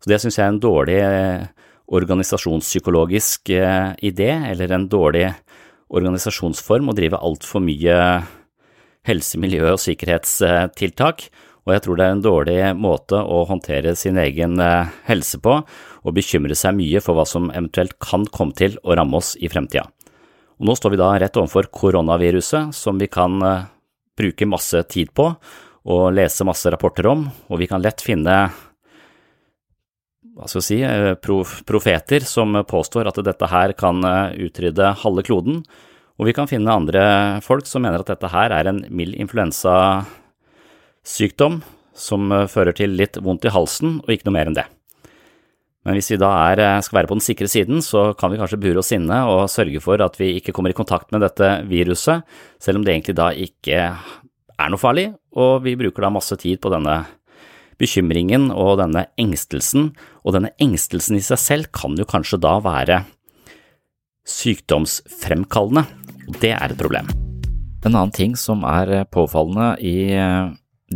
Det 0.02 0.18
synes 0.18 0.38
jeg 0.38 0.46
er 0.46 0.54
en 0.54 0.62
dårlig 0.62 0.98
eh, 0.98 1.44
organisasjonspsykologisk 1.92 3.52
eh, 3.54 3.92
idé, 4.02 4.32
eller 4.50 4.72
en 4.74 4.88
dårlig 4.90 5.28
organisasjonsform 5.92 6.90
å 6.90 6.96
drive 6.96 7.20
altfor 7.20 7.62
mye 7.62 7.96
helse-, 9.08 9.38
miljø- 9.40 9.74
og 9.74 9.82
sikkerhetstiltak, 9.82 11.28
og 11.62 11.74
jeg 11.76 11.82
tror 11.84 11.98
det 11.98 12.04
er 12.04 12.14
en 12.16 12.24
dårlig 12.24 12.58
måte 12.74 13.18
å 13.22 13.42
håndtere 13.46 13.94
sin 13.98 14.18
egen 14.18 14.58
eh, 14.62 14.90
helse 15.06 15.38
på, 15.42 15.60
og 16.02 16.14
bekymre 16.16 16.56
seg 16.58 16.74
mye 16.74 17.02
for 17.02 17.14
hva 17.14 17.26
som 17.28 17.52
eventuelt 17.52 17.94
kan 18.02 18.26
komme 18.34 18.56
til 18.58 18.74
å 18.82 18.96
ramme 18.98 19.20
oss 19.20 19.36
i 19.38 19.50
fremtida. 19.50 19.86
Og 20.58 20.66
nå 20.66 20.74
står 20.78 20.94
vi 20.94 20.98
da 21.00 21.12
rett 21.22 21.38
overfor 21.38 21.70
koronaviruset, 21.70 22.74
som 22.74 22.98
vi 22.98 23.06
kan 23.10 23.38
eh, 23.46 23.68
bruke 24.18 24.48
masse 24.50 24.82
tid 24.90 25.14
på 25.14 25.30
og 25.82 26.02
lese 26.14 26.46
masse 26.46 26.70
rapporter 26.70 27.06
om, 27.10 27.24
og 27.50 27.62
vi 27.62 27.66
kan 27.70 27.82
lett 27.82 28.02
finne 28.02 28.36
hva 30.32 30.48
skal 30.48 30.62
vi 30.62 30.66
si, 30.66 30.80
eh, 30.82 31.14
profeter 31.22 32.26
som 32.26 32.58
påstår 32.66 33.06
at 33.10 33.22
dette 33.22 33.50
her 33.52 33.74
kan 33.78 34.02
utrydde 34.34 34.96
halve 35.04 35.22
kloden, 35.28 35.62
og 36.18 36.26
vi 36.26 36.34
kan 36.34 36.50
finne 36.50 36.74
andre 36.74 37.04
folk 37.44 37.70
som 37.70 37.86
mener 37.86 38.02
at 38.02 38.10
dette 38.10 38.30
her 38.34 38.50
er 38.54 38.70
en 38.70 38.82
mild 38.90 39.14
influensa 39.14 39.76
sykdom 41.06 41.60
som 41.94 42.30
eh, 42.32 42.48
fører 42.50 42.76
til 42.76 42.94
litt 42.98 43.18
vondt 43.22 43.46
i 43.46 43.52
halsen, 43.52 44.00
og 44.02 44.12
ikke 44.12 44.28
noe 44.28 44.38
mer 44.38 44.50
enn 44.50 44.58
det. 44.58 44.66
Men 45.82 45.98
hvis 45.98 46.12
vi 46.12 46.20
da 46.22 46.30
er, 46.52 46.62
eh, 46.62 46.80
skal 46.84 47.00
være 47.00 47.10
på 47.10 47.18
den 47.18 47.24
sikre 47.24 47.50
siden, 47.50 47.82
så 47.82 48.12
kan 48.18 48.32
vi 48.32 48.38
kanskje 48.40 48.60
bure 48.62 48.82
oss 48.82 48.92
inne 48.94 49.22
og 49.28 49.50
sørge 49.50 49.82
for 49.82 50.02
at 50.04 50.18
vi 50.20 50.36
ikke 50.38 50.54
kommer 50.54 50.70
i 50.70 50.78
kontakt 50.78 51.10
med 51.14 51.24
dette 51.24 51.54
viruset, 51.70 52.22
selv 52.62 52.78
om 52.78 52.86
det 52.86 52.94
egentlig 52.94 53.18
da 53.18 53.32
ikke 53.34 53.88
er 53.92 54.70
noe 54.70 54.80
farlig, 54.80 55.10
og 55.34 55.64
vi 55.64 55.74
bruker 55.78 56.06
da 56.06 56.12
masse 56.14 56.36
tid 56.38 56.60
på 56.62 56.70
denne 56.72 57.02
bekymringen 57.82 58.50
og 58.54 58.76
denne 58.78 59.08
engstelsen, 59.18 59.90
og 60.22 60.36
denne 60.36 60.52
engstelsen 60.62 61.18
i 61.18 61.24
seg 61.24 61.40
selv 61.40 61.72
kan 61.74 61.96
jo 61.98 62.06
kanskje 62.06 62.38
da 62.38 62.58
være 62.62 63.02
sykdomsfremkallende, 64.28 65.82
og 66.28 66.38
det 66.38 66.52
er 66.54 66.70
et 66.70 66.78
problem. 66.78 67.10
En 67.82 67.96
annen 67.96 68.14
ting 68.14 68.36
som 68.38 68.62
er 68.62 69.02
påfallende 69.10 69.74
i 69.82 69.96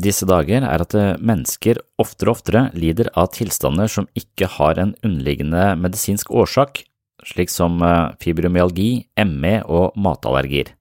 disse 0.03 0.27
dager 0.29 0.65
er 0.67 0.83
at 0.83 0.95
eh, 0.97 1.17
mennesker 1.19 1.81
oftere 2.01 2.31
og 2.31 2.39
oftere 2.39 2.63
lider 2.77 3.11
av 3.19 3.31
tilstander 3.37 3.91
som 3.91 4.09
ikke 4.19 4.49
har 4.57 4.81
en 4.81 4.95
underliggende 5.07 5.75
medisinsk 5.81 6.31
årsak, 6.31 6.83
slik 7.27 7.53
som 7.53 7.79
eh, 7.85 8.15
fibromyalgi, 8.23 9.07
ME 9.27 9.61
og 9.65 9.97
matallergier. 10.01 10.73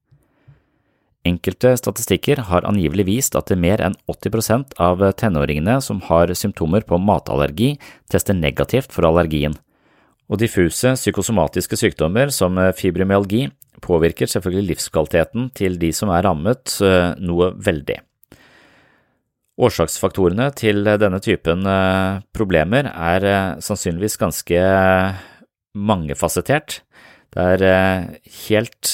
Enkelte 1.26 1.72
statistikker 1.80 2.44
har 2.52 2.68
angivelig 2.70 3.08
vist 3.08 3.38
at 3.38 3.50
mer 3.58 3.82
enn 3.82 3.96
80% 4.12 4.76
av 4.78 5.02
tenåringene 5.18 5.80
som 5.82 6.04
har 6.06 6.34
symptomer 6.38 6.86
på 6.86 7.00
matallergi, 7.02 7.76
tester 8.14 8.38
negativt 8.38 8.94
for 8.94 9.10
allergien. 9.10 9.58
Og 10.30 10.42
diffuse 10.42 10.96
psykosomatiske 10.98 11.78
sykdommer 11.82 12.34
som 12.34 12.58
eh, 12.62 12.74
fibromyalgi 12.78 13.48
påvirker 13.86 14.30
selvfølgelig 14.32 14.76
livskvaliteten 14.76 15.50
til 15.54 15.80
de 15.82 15.92
som 15.94 16.10
er 16.16 16.24
rammet, 16.26 16.78
noe 17.20 17.50
veldig. 17.60 18.00
Årsaksfaktorene 19.56 20.50
til 20.60 20.84
denne 21.00 21.22
typen 21.24 21.64
eh, 21.64 22.20
problemer 22.36 22.90
er 22.92 23.24
eh, 23.30 23.52
sannsynligvis 23.64 24.18
ganske 24.20 24.64
mangefasettert. 25.76 26.82
Det 27.32 27.46
er 27.54 27.64
eh, 27.70 28.10
helt 28.50 28.92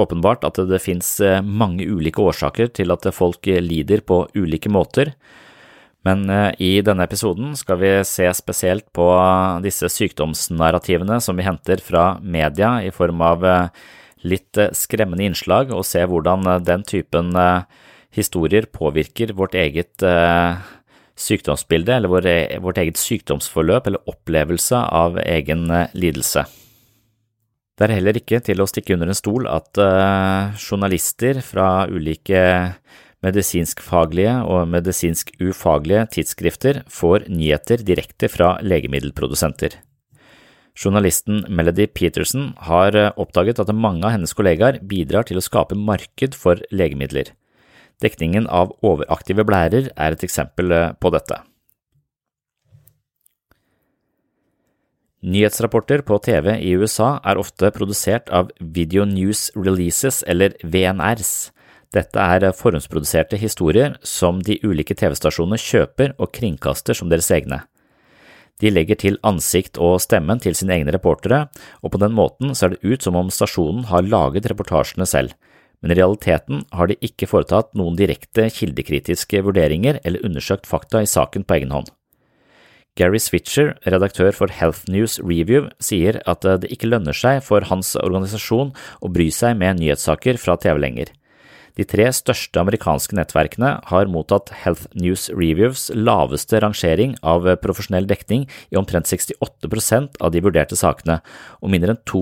åpenbart 0.00 0.46
at 0.48 0.62
det 0.70 0.80
finnes 0.80 1.08
mange 1.44 1.84
ulike 1.84 2.22
årsaker 2.22 2.70
til 2.72 2.92
at 2.94 3.04
folk 3.12 3.44
lider 3.44 4.00
på 4.06 4.22
ulike 4.38 4.70
måter, 4.72 5.12
men 6.06 6.22
i 6.62 6.70
denne 6.84 7.04
episoden 7.04 7.52
skal 7.58 7.80
vi 7.82 7.90
se 8.08 8.28
spesielt 8.38 8.86
på 8.96 9.08
disse 9.64 9.90
sykdomsnarrativene 9.92 11.18
som 11.20 11.36
vi 11.36 11.44
henter 11.44 11.82
fra 11.84 12.04
media 12.22 12.78
i 12.86 12.92
form 12.94 13.20
av 13.26 13.44
litt 14.22 14.62
skremmende 14.78 15.26
innslag, 15.26 15.74
og 15.74 15.84
se 15.84 16.06
hvordan 16.06 16.46
den 16.64 16.86
typen 16.86 17.34
historier 18.14 18.66
påvirker 18.70 19.34
vårt 19.38 19.54
eget 19.58 20.02
eh, 20.02 20.62
sykdomsbilde 21.20 21.94
eller 21.96 22.10
vår, 22.10 22.30
vårt 22.64 22.80
eget 22.82 23.00
sykdomsforløp 23.00 23.86
eller 23.86 24.10
opplevelse 24.10 24.80
av 24.80 25.20
egen 25.22 25.68
eh, 25.70 25.92
lidelse. 25.94 26.46
Det 27.80 27.86
er 27.88 27.96
heller 27.96 28.18
ikke 28.20 28.42
til 28.44 28.60
å 28.60 28.68
stikke 28.68 28.92
under 28.92 29.08
en 29.08 29.16
stol 29.16 29.46
at 29.48 29.78
uh, 29.80 30.52
journalister 30.60 31.38
fra 31.40 31.86
ulike 31.88 32.42
medisinskfaglige 33.24 34.34
og 34.44 34.68
medisinsk 34.68 35.32
ufaglige 35.40 36.02
tidsskrifter 36.16 36.82
får 36.92 37.24
nyheter 37.32 37.80
direkte 37.80 38.28
fra 38.28 38.58
legemiddelprodusenter. 38.60 39.78
Journalisten 40.76 41.46
Melody 41.48 41.88
Peterson 41.88 42.52
har 42.68 42.96
eh, 42.96 43.10
oppdaget 43.20 43.60
at 43.60 43.72
mange 43.74 44.04
av 44.06 44.14
hennes 44.14 44.32
kollegaer 44.36 44.78
bidrar 44.84 45.26
til 45.28 45.40
å 45.40 45.44
skape 45.44 45.76
marked 45.76 46.36
for 46.38 46.60
legemidler. 46.72 47.32
Dekningen 48.00 48.48
av 48.48 48.72
overaktive 48.80 49.44
blærer 49.44 49.90
er 49.92 50.16
et 50.16 50.24
eksempel 50.24 50.72
eh, 50.72 50.92
på 50.96 51.12
dette. 51.12 51.42
Nyhetsrapporter 55.20 56.00
på 56.08 56.16
TV 56.24 56.54
i 56.64 56.72
USA 56.80 57.18
er 57.28 57.36
ofte 57.36 57.68
produsert 57.76 58.30
av 58.32 58.48
Video 58.56 59.04
News 59.04 59.50
Releases, 59.52 60.22
eller 60.24 60.54
VNRs. 60.64 61.50
Dette 61.92 62.22
er 62.22 62.46
forhåndsproduserte 62.56 63.36
historier 63.36 63.98
som 64.06 64.38
de 64.46 64.56
ulike 64.64 64.96
TV-stasjonene 64.96 65.60
kjøper 65.60 66.14
og 66.16 66.32
kringkaster 66.32 66.96
som 66.96 67.12
deres 67.12 67.28
egne. 67.36 67.60
De 68.60 68.72
legger 68.72 68.96
til 69.00 69.20
ansikt 69.26 69.76
og 69.80 69.98
stemmen 70.04 70.40
til 70.40 70.56
sine 70.56 70.78
egne 70.78 70.94
reportere, 70.96 71.46
og 71.84 71.92
på 71.92 72.00
den 72.00 72.16
måten 72.16 72.54
ser 72.56 72.72
det 72.72 72.80
ut 72.84 73.04
som 73.04 73.16
om 73.20 73.32
stasjonen 73.32 73.88
har 73.92 74.08
laget 74.08 74.48
reportasjene 74.48 75.08
selv, 75.08 75.36
men 75.80 75.92
i 75.92 75.98
realiteten 75.98 76.64
har 76.76 76.90
de 76.90 76.98
ikke 77.04 77.28
foretatt 77.30 77.72
noen 77.78 77.96
direkte 77.98 78.48
kildekritiske 78.52 79.42
vurderinger 79.46 80.00
eller 80.04 80.24
undersøkt 80.26 80.68
fakta 80.68 81.02
i 81.04 81.10
saken 81.10 81.46
på 81.46 81.58
egen 81.58 81.74
hånd. 81.74 81.88
Gary 82.98 83.20
Switcher, 83.22 83.76
redaktør 83.86 84.32
for 84.34 84.52
Health 84.52 84.90
News 84.90 85.20
Review, 85.22 85.68
sier 85.80 86.18
at 86.28 86.44
det 86.44 86.68
ikke 86.74 86.90
lønner 86.90 87.16
seg 87.16 87.38
for 87.46 87.64
hans 87.70 87.94
organisasjon 87.96 88.74
å 89.00 89.12
bry 89.12 89.30
seg 89.32 89.56
med 89.60 89.78
nyhetssaker 89.80 90.40
fra 90.42 90.58
TV 90.60 90.80
lenger. 90.82 91.14
De 91.80 91.86
tre 91.88 92.04
største 92.12 92.60
amerikanske 92.60 93.16
nettverkene 93.16 93.70
har 93.88 94.08
mottatt 94.12 94.50
Health 94.66 94.90
News 94.92 95.30
Reviews 95.32 95.86
laveste 95.96 96.60
rangering 96.60 97.14
av 97.24 97.48
profesjonell 97.62 98.04
dekning 98.10 98.44
i 98.68 98.76
omtrent 98.76 99.08
68% 99.08 100.20
av 100.20 100.34
de 100.34 100.42
vurderte 100.44 100.76
sakene, 100.76 101.22
og 101.64 101.72
mindre 101.72 101.94
enn 101.94 102.02
2 102.04 102.20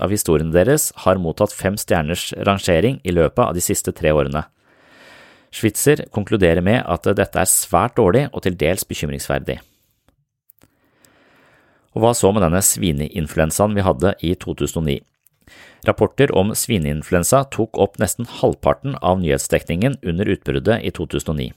av 0.00 0.08
historiene 0.08 0.56
deres 0.56 0.88
har 1.04 1.20
mottatt 1.20 1.52
fem 1.52 1.76
stjerners 1.76 2.30
rangering 2.48 3.02
i 3.04 3.12
løpet 3.12 3.44
av 3.44 3.52
de 3.52 3.60
siste 3.60 3.92
tre 3.92 4.08
årene. 4.08 4.46
Schwitzer 5.52 6.06
konkluderer 6.08 6.64
med 6.64 6.80
at 6.88 7.04
dette 7.04 7.44
er 7.44 7.50
svært 7.50 8.00
dårlig 8.00 8.30
og 8.32 8.40
til 8.46 8.56
dels 8.56 8.88
bekymringsverdig. 8.88 9.60
Og 11.92 12.00
hva 12.00 12.16
så 12.16 12.32
med 12.32 12.40
denne 12.40 12.64
svineinfluensaen 12.64 13.76
vi 13.76 13.84
hadde 13.84 14.16
i 14.24 14.32
2009? 14.32 15.02
Rapporter 15.84 16.32
om 16.32 16.54
svineinfluensa 16.56 17.42
tok 17.52 17.76
opp 17.78 17.98
nesten 18.00 18.28
halvparten 18.40 18.96
av 19.04 19.20
nyhetsdekningen 19.20 19.98
under 20.02 20.28
utbruddet 20.32 20.80
i 20.82 20.92
2009. 20.96 21.52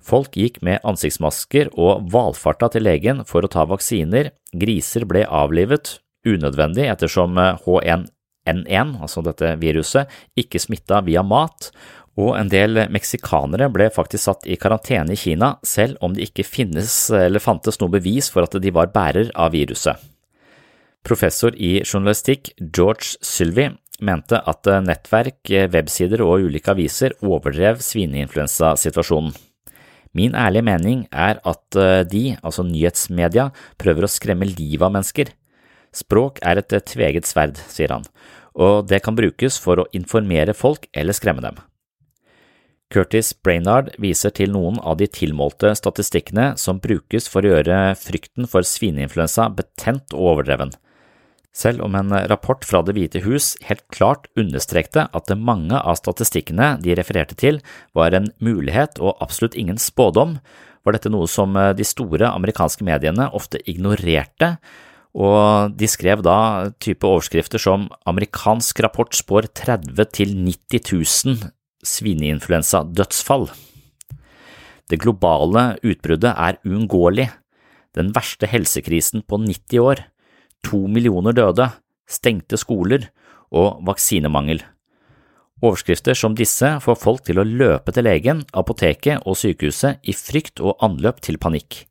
Folk 0.00 0.36
gikk 0.36 0.62
med 0.64 0.80
ansiktsmasker 0.88 1.68
og 1.76 2.06
valfarta 2.12 2.70
til 2.72 2.86
legen 2.88 3.20
for 3.28 3.44
å 3.44 3.50
ta 3.52 3.66
vaksiner, 3.68 4.30
griser 4.56 5.04
ble 5.04 5.26
avlivet, 5.28 5.98
unødvendig 6.24 6.86
ettersom 6.88 7.36
H1N1, 7.36 8.94
altså 9.04 9.24
dette 9.26 9.52
viruset, 9.60 10.08
ikke 10.40 10.62
smitta 10.62 11.02
via 11.04 11.20
mat, 11.20 11.68
og 12.20 12.32
en 12.38 12.48
del 12.52 12.86
meksikanere 12.92 13.68
ble 13.72 13.90
faktisk 13.92 14.24
satt 14.24 14.48
i 14.48 14.56
karantene 14.60 15.12
i 15.12 15.20
Kina, 15.20 15.54
selv 15.62 16.00
om 16.00 16.16
det 16.16 16.30
ikke 16.30 16.48
finnes 16.48 16.94
eller 17.12 17.44
fantes 17.44 17.80
noe 17.80 17.92
bevis 17.92 18.32
for 18.32 18.48
at 18.48 18.56
de 18.56 18.72
var 18.72 18.92
bærer 18.94 19.28
av 19.36 19.52
viruset. 19.52 20.09
Professor 21.06 21.54
i 21.56 21.80
journalistikk 21.80 22.52
George 22.60 23.16
Sylvie 23.24 23.72
mente 24.04 24.40
at 24.48 24.68
nettverk, 24.84 25.40
websider 25.72 26.22
og 26.24 26.46
ulike 26.48 26.72
aviser 26.72 27.14
overdrev 27.24 27.80
svineinfluensasituasjonen. 27.84 29.32
Min 30.16 30.34
ærlige 30.34 30.66
mening 30.66 31.04
er 31.12 31.38
at 31.46 31.76
eh, 31.78 32.02
de, 32.02 32.24
altså 32.42 32.64
nyhetsmedia, 32.66 33.50
prøver 33.78 34.06
å 34.06 34.10
skremme 34.10 34.48
livet 34.48 34.82
av 34.82 34.90
mennesker. 34.96 35.30
Språk 35.94 36.40
er 36.46 36.58
et 36.58 36.74
tveget 36.90 37.28
sverd, 37.28 37.60
sier 37.70 37.94
han, 37.94 38.06
og 38.58 38.88
det 38.90 39.02
kan 39.04 39.14
brukes 39.18 39.58
for 39.62 39.78
å 39.78 39.88
informere 39.94 40.54
folk 40.54 40.88
eller 40.92 41.14
skremme 41.14 41.44
dem. 41.44 41.60
Curtis 42.90 43.30
Brainard 43.38 43.92
viser 44.02 44.34
til 44.34 44.50
noen 44.50 44.80
av 44.82 44.98
de 44.98 45.06
tilmålte 45.06 45.70
statistikkene 45.78 46.56
som 46.58 46.82
brukes 46.82 47.30
for 47.30 47.46
å 47.46 47.54
gjøre 47.54 47.94
frykten 47.98 48.50
for 48.50 48.66
svineinfluensa 48.66 49.46
betent 49.54 50.10
og 50.16 50.32
overdreven 50.34 50.74
selv 51.56 51.82
om 51.82 51.96
en 51.98 52.12
rapport 52.30 52.62
fra 52.66 52.82
Det 52.86 52.94
hvite 52.94 53.22
hus 53.24 53.56
helt 53.66 53.82
klart 53.90 54.28
understrekte 54.38 55.08
at 55.12 55.32
mange 55.36 55.74
av 55.76 55.98
statistikkene 55.98 56.76
de 56.82 56.94
refererte 56.98 57.34
til 57.38 57.58
var 57.96 58.14
en 58.14 58.30
mulighet 58.38 59.00
og 59.02 59.18
absolutt 59.20 59.58
ingen 59.58 59.80
spådom, 59.80 60.38
var 60.84 60.96
dette 60.96 61.10
noe 61.12 61.28
som 61.28 61.58
de 61.76 61.84
store 61.84 62.30
amerikanske 62.30 62.86
mediene 62.86 63.26
ofte 63.36 63.60
ignorerte, 63.68 64.54
og 65.10 65.74
de 65.74 65.88
skrev 65.90 66.22
da 66.22 66.70
type 66.78 67.06
overskrifter 67.06 67.60
som 67.60 67.88
Amerikansk 68.06 68.78
rapport 68.84 69.16
spår 69.16 69.50
30 69.58 70.06
til 70.14 70.36
90 70.38 70.92
000 71.26 71.50
svineinfluensadødsfall. 71.82 73.48
Det 74.90 74.98
globale 75.02 75.74
utbruddet 75.86 76.30
er 76.30 76.58
uunngåelig, 76.66 77.28
den 77.98 78.14
verste 78.14 78.46
helsekrisen 78.46 79.24
på 79.26 79.38
90 79.42 79.82
år 79.82 80.04
to 80.66 80.86
millioner 80.88 81.36
døde, 81.36 81.70
stengte 82.10 82.58
skoler 82.60 83.08
og 83.50 83.80
vaksinemangel. 83.86 84.62
Overskrifter 85.60 86.16
som 86.16 86.34
disse 86.36 86.70
får 86.80 86.96
folk 86.96 87.24
til 87.26 87.40
å 87.40 87.44
løpe 87.44 87.92
til 87.92 88.06
legen, 88.08 88.44
apoteket 88.56 89.26
og 89.28 89.36
sykehuset 89.36 90.00
i 90.08 90.14
frykt 90.16 90.62
og 90.64 90.80
anløp 90.84 91.20
til 91.24 91.36
panikk. 91.40 91.84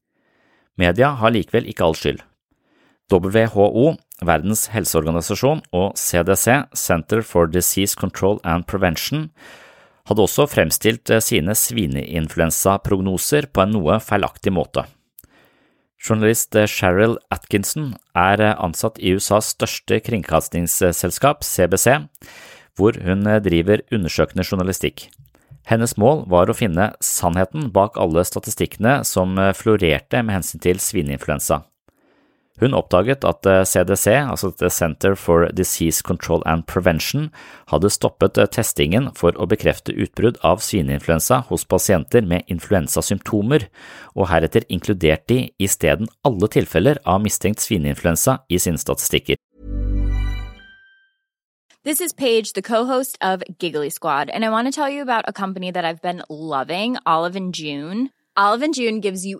Media 0.80 1.12
har 1.20 1.36
likevel 1.36 1.68
ikke 1.70 1.86
all 1.86 1.98
skyld. 1.98 2.24
WHO, 3.10 3.96
Verdens 4.26 4.68
helseorganisasjon 4.74 5.62
og 5.74 5.96
CDC, 5.98 6.66
Center 6.76 7.22
for 7.26 7.50
Disease 7.50 7.98
Control 7.98 8.40
and 8.44 8.68
Prevention, 8.68 9.30
hadde 10.10 10.26
også 10.26 10.48
fremstilt 10.50 11.12
sine 11.24 11.56
svineinfluensaprognoser 11.56 13.50
på 13.54 13.64
en 13.64 13.76
noe 13.78 14.00
feilaktig 14.04 14.54
måte. 14.54 14.86
Journalist 16.00 16.56
Cheryl 16.72 17.18
Atkinson 17.30 17.94
er 18.16 18.42
ansatt 18.56 19.00
i 19.04 19.12
USAs 19.18 19.52
største 19.56 20.00
kringkastingsselskap, 20.06 21.44
CBC, 21.44 21.98
hvor 22.80 22.96
hun 23.04 23.28
driver 23.44 23.84
undersøkende 23.92 24.46
journalistikk. 24.48 25.10
Hennes 25.68 25.98
mål 26.00 26.24
var 26.32 26.50
å 26.50 26.56
finne 26.56 26.94
sannheten 27.04 27.68
bak 27.76 28.00
alle 28.00 28.24
statistikkene 28.26 29.02
som 29.06 29.36
florerte 29.60 30.24
med 30.24 30.40
hensyn 30.40 30.64
til 30.64 30.80
svineinfluensa. 30.82 31.66
Hun 32.60 32.74
oppdaget 32.76 33.24
at 33.24 33.48
CDC, 33.68 34.08
eh, 34.12 34.30
altså 34.30 34.52
The 34.52 34.70
Center 34.70 35.16
for 35.16 35.48
Disease 35.56 36.04
Control 36.04 36.44
and 36.46 36.66
Prevention, 36.68 37.30
hadde 37.72 37.90
stoppet 37.90 38.38
eh, 38.38 38.50
testingen 38.52 39.08
for 39.16 39.32
å 39.40 39.48
bekrefte 39.48 39.96
utbrudd 39.96 40.42
av 40.44 40.60
svineinfluensa 40.60 41.46
hos 41.48 41.64
pasienter 41.64 42.28
med 42.28 42.44
influensasymptomer, 42.52 43.70
og 44.16 44.28
heretter 44.28 44.68
inkludert 44.68 45.24
de 45.32 45.46
isteden 45.60 46.12
alle 46.28 46.52
tilfeller 46.52 47.00
av 47.08 47.24
mistenkt 47.24 47.64
svineinfluensa 47.64 48.42
i 48.50 48.60
sine 48.60 48.78
statistikker. 48.78 49.40
This 51.86 52.02
is 52.02 52.12
Paige, 52.12 52.52
the 52.54 52.62
co-host 52.62 53.18
of 53.22 53.42
Giggly 53.58 53.90
Squad, 53.90 54.30
and 54.30 54.44
I 54.44 54.50
want 54.50 54.68
to 54.68 54.74
tell 54.74 54.90
you 54.90 55.02
about 55.02 55.24
a 55.28 55.32
company 55.32 55.72
that 55.72 55.86
I've 55.86 56.02
been 56.02 56.24
loving, 56.30 56.98
Olive 57.06 57.38
and 57.38 57.56
June. 57.56 58.10
Olive 58.36 58.64
and 58.64 58.76
June 58.76 59.00
gives 59.00 59.26
you 59.26 59.40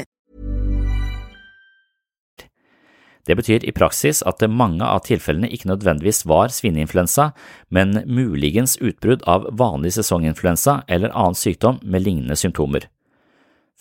Det 3.27 3.35
betyr 3.37 3.65
i 3.67 3.73
praksis 3.75 4.23
at 4.27 4.41
mange 4.49 4.85
av 4.85 5.03
tilfellene 5.05 5.49
ikke 5.53 5.69
nødvendigvis 5.69 6.23
var 6.29 6.53
svineinfluensa, 6.53 7.31
men 7.69 8.01
muligens 8.07 8.77
utbrudd 8.81 9.25
av 9.29 9.49
vanlig 9.57 9.93
sesonginfluensa 9.97 10.81
eller 10.87 11.13
annen 11.13 11.37
sykdom 11.37 11.79
med 11.83 12.05
lignende 12.07 12.39
symptomer. 12.39 12.87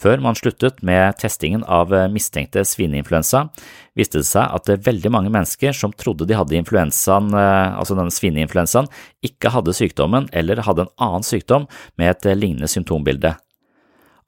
Før 0.00 0.22
man 0.24 0.37
sluttet 0.38 0.79
med 0.87 1.18
testingen 1.20 1.61
av 1.68 1.92
mistenkte 2.09 2.62
svineinfluensa, 2.64 3.50
viste 3.92 4.22
det 4.22 4.29
seg 4.31 4.48
at 4.48 4.70
veldig 4.87 5.12
mange 5.12 5.33
mennesker 5.33 5.76
som 5.76 5.92
trodde 5.92 6.24
de 6.24 6.38
hadde 6.38 6.57
influensaen, 6.57 7.29
altså 7.37 7.98
denne 7.98 8.14
svineinfluensaen, 8.14 8.88
ikke 9.20 9.53
hadde 9.53 9.76
sykdommen 9.76 10.31
eller 10.33 10.64
hadde 10.64 10.87
en 10.87 10.94
annen 11.05 11.26
sykdom 11.26 11.68
med 12.00 12.14
et 12.14 12.31
lignende 12.33 12.70
symptombilde. 12.72 13.35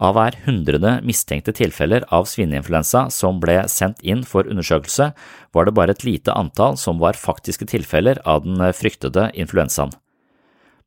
Av 0.03 0.17
hver 0.17 0.35
hundrede 0.49 0.97
mistenkte 1.07 1.53
tilfeller 1.55 2.03
av 2.11 2.27
svineinfluensa 2.27 3.05
som 3.15 3.39
ble 3.43 3.61
sendt 3.71 4.01
inn 4.03 4.25
for 4.27 4.49
undersøkelse, 4.51 5.13
var 5.55 5.69
det 5.69 5.75
bare 5.77 5.95
et 5.95 6.03
lite 6.03 6.35
antall 6.35 6.75
som 6.81 6.99
var 6.99 7.19
faktiske 7.19 7.69
tilfeller 7.71 8.19
av 8.27 8.43
den 8.43 8.59
fryktede 8.75 9.29
influensaen. 9.39 9.93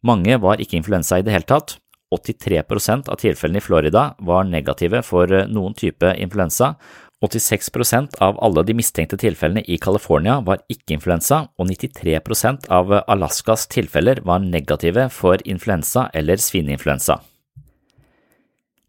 Mange 0.06 0.36
var 0.44 0.60
ikke 0.60 0.78
influensa 0.82 1.20
i 1.20 1.26
det 1.26 1.32
hele 1.34 1.48
tatt. 1.48 1.78
83% 2.14 3.08
av 3.10 3.18
tilfellene 3.20 3.60
i 3.60 3.64
Florida 3.64 4.04
var 4.20 4.46
negative 4.48 5.02
for 5.08 5.32
noen 5.48 5.74
type 5.80 6.12
influensa. 6.22 6.76
86% 7.24 8.20
av 8.22 8.38
alle 8.44 8.66
de 8.68 8.76
mistenkte 8.78 9.18
tilfellene 9.18 9.64
i 9.64 9.80
California 9.82 10.42
var 10.46 10.60
ikke 10.70 10.98
influensa, 10.98 11.46
og 11.56 11.72
93% 11.72 12.68
av 12.70 12.92
Alaskas 13.08 13.66
tilfeller 13.72 14.20
var 14.28 14.44
negative 14.44 15.08
for 15.16 15.40
influensa 15.48 16.10
eller 16.14 16.44
svineinfluensa. 16.44 17.22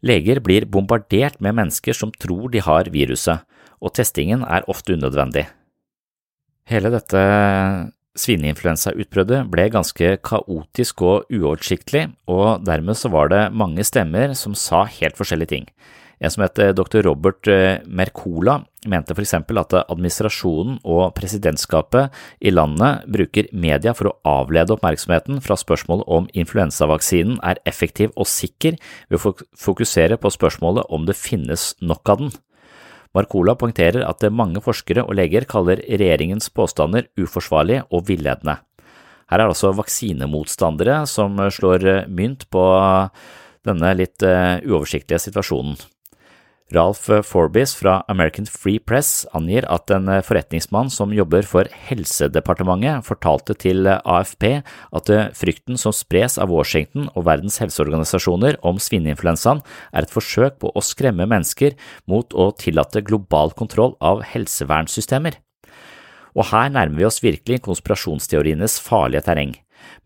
Leger 0.05 0.41
blir 0.45 0.67
bombardert 0.69 1.39
med 1.41 1.57
mennesker 1.57 1.95
som 1.97 2.13
tror 2.13 2.51
de 2.53 2.61
har 2.61 2.89
viruset, 2.93 3.43
og 3.81 3.93
testingen 3.97 4.43
er 4.45 4.65
ofte 4.69 4.93
unødvendig. 4.97 5.47
Hele 6.67 6.91
dette 6.93 7.21
svineinfluensautbruddet 8.17 9.45
ble 9.51 9.67
ganske 9.73 10.17
kaotisk 10.25 11.03
og 11.05 11.31
uoversiktlig, 11.33 12.07
og 12.29 12.65
dermed 12.65 12.97
så 12.97 13.11
var 13.13 13.31
det 13.31 13.43
mange 13.53 13.85
stemmer 13.87 14.33
som 14.37 14.57
sa 14.57 14.83
helt 14.99 15.17
forskjellige 15.17 15.53
ting. 15.53 15.67
En 16.17 16.33
som 16.33 16.41
het 16.41 16.57
dr. 16.73 17.03
Robert 17.05 17.45
Mercola 17.85 18.57
mente 18.89 19.13
eksempel 19.21 19.59
at 19.61 19.75
administrasjonen 19.83 20.79
og 20.87 21.11
presidentskapet 21.17 22.13
i 22.41 22.53
landet 22.53 23.05
bruker 23.13 23.49
media 23.53 23.93
for 23.97 24.09
å 24.09 24.15
avlede 24.41 24.73
oppmerksomheten 24.73 25.41
fra 25.45 25.57
spørsmålet 25.59 26.07
om 26.09 26.29
influensavaksinen 26.33 27.37
er 27.45 27.61
effektiv 27.69 28.15
og 28.15 28.29
sikker 28.31 28.79
ved 29.11 29.19
å 29.19 29.35
fokusere 29.57 30.17
på 30.21 30.31
spørsmålet 30.33 30.89
om 30.89 31.05
det 31.05 31.17
finnes 31.19 31.73
nok 31.81 32.13
av 32.13 32.23
den. 32.23 32.31
Marcola 33.15 33.55
poengterer 33.57 34.05
at 34.05 34.25
mange 34.33 34.61
forskere 34.61 35.05
og 35.05 35.17
leger 35.17 35.45
kaller 35.49 35.81
regjeringens 35.85 36.49
påstander 36.53 37.07
uforsvarlige 37.17 37.85
og 37.91 38.07
villedende. 38.09 38.59
Her 39.27 39.41
er 39.41 39.47
det 39.47 39.53
altså 39.55 39.73
vaksinemotstandere 39.75 41.01
som 41.09 41.35
slår 41.51 42.07
mynt 42.07 42.45
på 42.53 42.63
denne 43.67 43.93
litt 43.99 44.23
uoversiktlige 44.23 45.19
situasjonen. 45.27 45.75
Ralph 46.75 47.07
Forbis 47.23 47.71
fra 47.79 48.01
American 48.11 48.45
Free 48.45 48.79
Press 48.83 49.25
angir 49.37 49.63
at 49.71 49.87
en 49.95 50.09
forretningsmann 50.25 50.89
som 50.91 51.13
jobber 51.15 51.45
for 51.47 51.69
Helsedepartementet 51.87 53.05
fortalte 53.07 53.55
til 53.55 53.87
AFP 53.87 54.43
at 54.59 55.11
frykten 55.39 55.79
som 55.79 55.95
spres 55.95 56.35
av 56.35 56.51
Washington 56.51 57.07
og 57.13 57.23
Verdens 57.29 57.61
helseorganisasjoner 57.63 58.59
om 58.67 58.81
svineinfluensaen 58.83 59.61
er 59.93 60.03
et 60.03 60.11
forsøk 60.11 60.57
på 60.59 60.73
å 60.75 60.83
skremme 60.83 61.29
mennesker 61.29 61.77
mot 62.03 62.35
å 62.35 62.49
tillate 62.59 63.05
global 63.07 63.55
kontroll 63.55 63.95
av 64.03 64.25
helsevernsystemer. 64.27 65.39
Og 66.35 66.51
her 66.51 66.67
nærmer 66.75 66.99
vi 66.99 67.07
oss 67.07 67.23
virkelig 67.23 67.63
konspirasjonsteorienes 67.69 68.75
farlige 68.83 69.23
terreng 69.29 69.55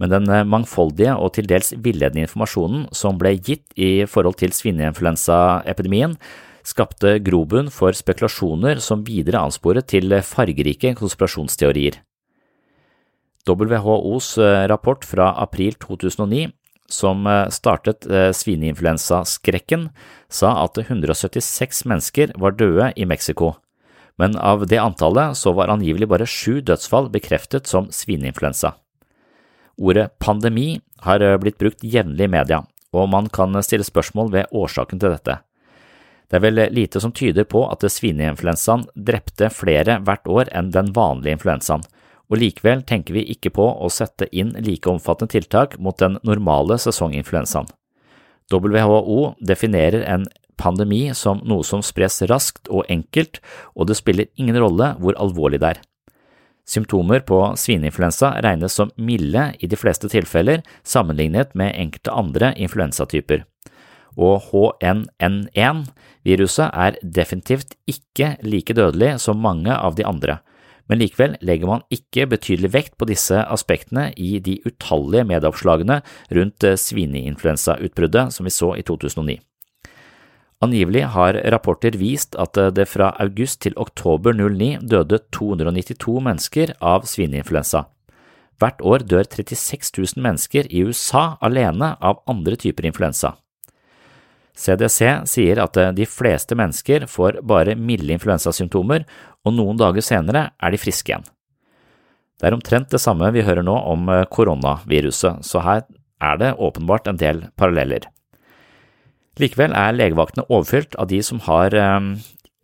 men 0.01 0.11
den 0.11 0.29
mangfoldige 0.49 1.15
og 1.17 1.33
til 1.37 1.47
dels 1.49 1.71
villedende 1.83 2.25
informasjonen 2.25 2.87
som 2.95 3.19
ble 3.21 3.35
gitt 3.37 3.73
i 3.79 4.05
forhold 4.09 4.39
til 4.41 4.53
svineinfluensaepidemien, 4.55 6.15
skapte 6.67 7.17
grobunn 7.25 7.71
for 7.73 7.95
spekulasjoner 7.95 8.81
som 8.83 9.05
videre 9.07 9.41
ansporet 9.41 9.89
til 9.91 10.13
fargerike 10.25 10.93
konspirasjonsteorier. 10.99 11.99
WHOs 13.47 14.35
rapport 14.69 15.05
fra 15.05 15.31
april 15.41 15.73
2009, 15.81 16.51
som 16.91 17.25
startet 17.49 18.05
svineinfluensaskrekken, 18.35 19.89
sa 20.29 20.51
at 20.61 20.77
176 20.77 21.85
mennesker 21.89 22.35
var 22.37 22.53
døde 22.59 22.91
i 22.95 23.07
Mexico, 23.09 23.55
men 24.19 24.35
av 24.37 24.67
det 24.67 24.77
antallet 24.77 25.37
så 25.39 25.55
var 25.57 25.71
angivelig 25.73 26.09
bare 26.11 26.27
sju 26.29 26.59
dødsfall 26.61 27.09
bekreftet 27.13 27.65
som 27.71 27.87
svineinfluensa. 27.95 28.75
Ordet 29.81 30.11
pandemi 30.19 30.81
har 31.07 31.23
blitt 31.41 31.57
brukt 31.57 31.81
jevnlig 31.81 32.27
i 32.27 32.33
media, 32.35 32.59
og 32.93 33.09
man 33.09 33.31
kan 33.33 33.55
stille 33.65 33.87
spørsmål 33.87 34.29
ved 34.35 34.51
årsaken 34.51 34.99
til 35.01 35.15
dette. 35.15 35.39
Det 36.31 36.37
er 36.39 36.45
vel 36.45 36.59
lite 36.71 37.01
som 37.03 37.11
tyder 37.11 37.43
på 37.43 37.65
at 37.67 37.83
svineinfluensaen 37.83 38.85
drepte 38.95 39.49
flere 39.51 39.97
hvert 39.99 40.29
år 40.31 40.51
enn 40.55 40.69
den 40.71 40.93
vanlige 40.95 41.35
influensaen, 41.35 41.83
og 42.31 42.39
likevel 42.39 42.85
tenker 42.87 43.17
vi 43.17 43.25
ikke 43.33 43.51
på 43.51 43.65
å 43.67 43.89
sette 43.91 44.29
inn 44.31 44.53
like 44.63 44.87
omfattende 44.87 45.35
tiltak 45.35 45.75
mot 45.75 45.99
den 45.99 46.15
normale 46.23 46.79
sesonginfluensaen. 46.79 47.67
WHO 48.47 49.19
definerer 49.43 50.07
en 50.07 50.23
pandemi 50.55 51.09
som 51.15 51.43
noe 51.43 51.67
som 51.67 51.83
spres 51.83 52.21
raskt 52.31 52.71
og 52.71 52.87
enkelt, 52.87 53.43
og 53.75 53.91
det 53.91 53.99
spiller 53.99 54.31
ingen 54.39 54.55
rolle 54.63 54.93
hvor 55.03 55.19
alvorlig 55.19 55.59
det 55.59 55.75
er. 55.75 55.83
Symptomer 56.63 57.25
på 57.27 57.43
svineinfluensa 57.59 58.37
regnes 58.45 58.79
som 58.79 58.95
milde 58.95 59.49
i 59.59 59.67
de 59.67 59.75
fleste 59.75 60.07
tilfeller 60.07 60.63
sammenlignet 60.87 61.51
med 61.59 61.75
enkelte 61.75 62.15
andre 62.15 62.53
influensatyper 62.55 63.43
og 64.19 64.41
HNN1-viruset 66.21 66.71
er 66.73 66.97
definitivt 67.01 67.75
ikke 67.89 68.37
like 68.43 68.73
dødelig 68.73 69.19
som 69.19 69.41
mange 69.41 69.73
av 69.73 69.95
de 69.95 70.05
andre, 70.05 70.39
men 70.87 70.99
likevel 70.99 71.37
legger 71.41 71.67
man 71.67 71.81
ikke 71.89 72.27
betydelig 72.27 72.73
vekt 72.73 72.97
på 72.97 73.05
disse 73.05 73.35
aspektene 73.35 74.13
i 74.17 74.39
de 74.39 74.61
utallige 74.65 75.25
medieoppslagene 75.25 76.01
rundt 76.31 76.61
svineinfluensautbruddet 76.63 78.33
som 78.33 78.45
vi 78.45 78.51
så 78.51 78.75
i 78.75 78.83
2009. 78.83 79.39
Angivelig 80.61 81.07
har 81.15 81.33
rapporter 81.49 81.97
vist 81.97 82.35
at 82.37 82.53
det 82.53 82.85
fra 82.85 83.15
august 83.19 83.61
til 83.61 83.73
oktober 83.77 84.35
09 84.37 84.77
døde 84.85 85.17
292 85.33 86.21
mennesker 86.21 86.75
av 86.79 87.07
svineinfluensa. 87.09 87.87
Hvert 88.61 88.81
år 88.85 89.01
dør 89.09 89.25
36 89.25 89.89
000 89.97 90.21
mennesker 90.21 90.67
i 90.69 90.83
USA 90.85 91.39
alene 91.41 91.95
av 91.97 92.21
andre 92.29 92.59
typer 92.61 92.85
influensa. 92.85 93.40
CDC 94.57 95.27
sier 95.29 95.61
at 95.63 95.77
eh, 95.79 95.91
de 95.95 96.07
fleste 96.09 96.57
mennesker 96.57 97.07
får 97.09 97.39
bare 97.47 97.77
milde 97.79 98.13
influensasymptomer, 98.15 99.05
og 99.45 99.55
noen 99.55 99.79
dager 99.79 100.03
senere 100.05 100.49
er 100.59 100.73
de 100.73 100.81
friske 100.81 101.11
igjen. 101.11 101.25
Det 102.41 102.49
er 102.49 102.57
omtrent 102.57 102.89
det 102.91 103.01
samme 103.01 103.29
vi 103.33 103.45
hører 103.45 103.65
nå 103.65 103.75
om 103.93 104.09
eh, 104.11 104.25
koronaviruset, 104.29 105.45
så 105.47 105.63
her 105.65 105.85
er 106.21 106.41
det 106.41 106.55
åpenbart 106.59 107.09
en 107.09 107.21
del 107.21 107.45
paralleller. 107.57 108.05
Likevel 109.39 109.73
er 109.77 109.95
legevaktene 109.95 110.45
overfylt 110.51 110.97
av 110.99 111.07
de 111.09 111.21
som 111.23 111.39
har 111.47 111.73
um, 111.73 112.17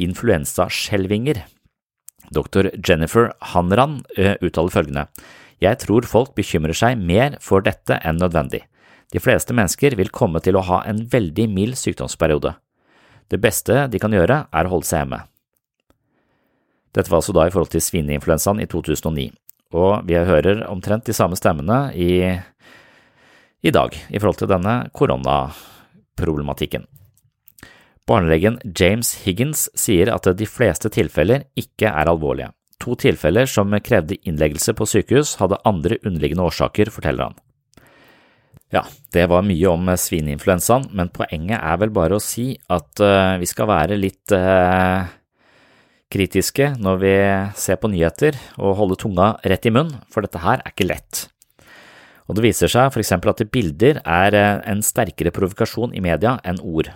influensaskjelvinger. 0.03 1.39
Dr. 2.35 2.67
Jennifer 2.83 3.31
Hanran 3.53 4.01
uttaler 4.43 4.73
følgende, 4.73 5.05
Jeg 5.63 5.79
tror 5.81 6.05
folk 6.05 6.35
bekymrer 6.35 6.75
seg 6.75 6.99
mer 6.99 7.39
for 7.41 7.63
dette 7.65 7.97
enn 8.03 8.19
nødvendig. 8.19 8.67
De 9.13 9.21
fleste 9.23 9.55
mennesker 9.55 9.95
vil 9.95 10.11
komme 10.11 10.41
til 10.43 10.57
å 10.59 10.65
ha 10.67 10.81
en 10.87 10.99
veldig 11.07 11.47
mild 11.51 11.77
sykdomsperiode. 11.79 12.53
Det 13.31 13.39
beste 13.43 13.85
de 13.91 13.99
kan 13.99 14.13
gjøre, 14.13 14.45
er 14.51 14.67
å 14.67 14.71
holde 14.71 14.87
seg 14.87 15.03
hjemme. 15.03 15.21
Dette 16.95 17.11
var 17.11 17.21
altså 17.21 17.35
da 17.35 17.45
i 17.47 17.53
forhold 17.53 17.71
til 17.73 17.83
svineinfluensaen 17.83 18.61
i 18.63 18.67
2009, 18.71 19.29
og 19.77 20.07
vi 20.07 20.17
hører 20.17 20.63
omtrent 20.71 21.07
de 21.07 21.15
samme 21.15 21.37
stemmene 21.39 21.91
i, 21.93 22.11
i 23.61 23.73
dag 23.75 23.95
i 23.95 24.19
forhold 24.19 24.39
til 24.41 24.51
denne 24.51 24.77
koronaproblematikken. 24.97 26.87
Barnelegen 28.07 28.61
James 28.63 29.11
Higgins 29.25 29.65
sier 29.75 30.13
at 30.13 30.29
de 30.39 30.47
fleste 30.47 30.89
tilfeller 30.95 31.49
ikke 31.59 31.91
er 31.91 32.07
alvorlige. 32.07 32.53
To 32.79 32.95
tilfeller 32.95 33.49
som 33.49 33.73
krevde 33.83 34.19
innleggelse 34.23 34.75
på 34.77 34.87
sykehus, 34.87 35.35
hadde 35.41 35.59
andre 35.67 35.97
underliggende 36.05 36.45
årsaker, 36.47 36.91
forteller 36.93 37.29
han. 37.29 37.37
Ja, 38.73 38.81
det 39.15 39.29
var 39.31 39.45
mye 39.47 39.69
om 39.71 39.87
svineinfluensaen, 39.95 40.89
men 40.91 41.11
poenget 41.15 41.61
er 41.61 41.77
vel 41.79 41.93
bare 41.95 42.17
å 42.17 42.23
si 42.23 42.49
at 42.67 42.99
uh, 42.99 43.37
vi 43.39 43.47
skal 43.47 43.69
være 43.69 43.95
litt 43.95 44.33
uh, 44.35 45.07
kritiske 46.11 46.73
når 46.75 46.99
vi 46.99 47.13
ser 47.55 47.79
på 47.79 47.91
nyheter 47.93 48.35
og 48.59 48.75
holde 48.81 48.99
tunga 48.99 49.29
rett 49.47 49.69
i 49.69 49.71
munnen, 49.71 50.01
for 50.11 50.27
dette 50.27 50.43
her 50.43 50.59
er 50.59 50.75
ikke 50.75 50.89
lett. 50.89 51.23
Og 52.27 52.35
det 52.35 52.43
viser 52.43 52.67
seg 52.67 52.91
for 52.91 52.99
eksempel 52.99 53.31
at 53.31 53.45
bilder 53.55 54.01
er 54.03 54.35
en 54.67 54.83
sterkere 54.83 55.31
provokasjon 55.31 55.95
i 55.95 56.03
media 56.03 56.35
enn 56.43 56.59
ord. 56.59 56.91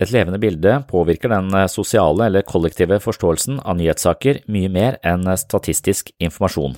Et 0.00 0.12
levende 0.12 0.40
bilde 0.40 0.82
påvirker 0.88 1.32
den 1.32 1.48
sosiale 1.72 2.28
eller 2.28 2.44
kollektive 2.44 3.00
forståelsen 3.00 3.62
av 3.64 3.80
nyhetssaker 3.80 4.44
mye 4.52 4.68
mer 4.72 5.00
enn 5.00 5.24
statistisk 5.40 6.12
informasjon. 6.20 6.76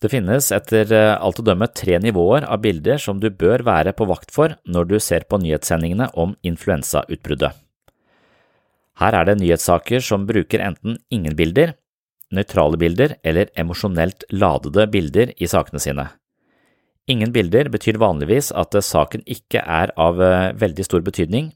Det 0.00 0.08
finnes 0.08 0.46
etter 0.56 0.92
alt 0.96 1.42
å 1.42 1.44
dømme 1.44 1.66
tre 1.76 1.98
nivåer 2.00 2.46
av 2.48 2.62
bilder 2.64 3.00
som 3.02 3.18
du 3.20 3.28
bør 3.28 3.60
være 3.66 3.92
på 3.92 4.06
vakt 4.08 4.32
for 4.32 4.54
når 4.64 4.88
du 4.88 4.94
ser 5.02 5.26
på 5.28 5.36
nyhetssendingene 5.42 6.08
om 6.16 6.32
influensautbruddet. 6.40 7.52
Her 9.00 9.16
er 9.16 9.28
det 9.28 9.36
nyhetssaker 9.40 10.00
som 10.04 10.24
bruker 10.28 10.64
enten 10.64 10.96
ingen 11.12 11.36
bilder, 11.36 11.74
nøytrale 12.32 12.80
bilder 12.80 13.18
eller 13.24 13.52
emosjonelt 13.60 14.24
ladede 14.32 14.86
bilder 14.92 15.34
i 15.36 15.48
sakene 15.50 15.80
sine. 15.82 16.08
Ingen 17.10 17.32
bilder 17.34 17.68
betyr 17.72 18.00
vanligvis 18.00 18.52
at 18.56 18.76
saken 18.84 19.24
ikke 19.28 19.60
er 19.60 19.92
av 20.00 20.20
veldig 20.60 20.84
stor 20.86 21.04
betydning. 21.04 21.50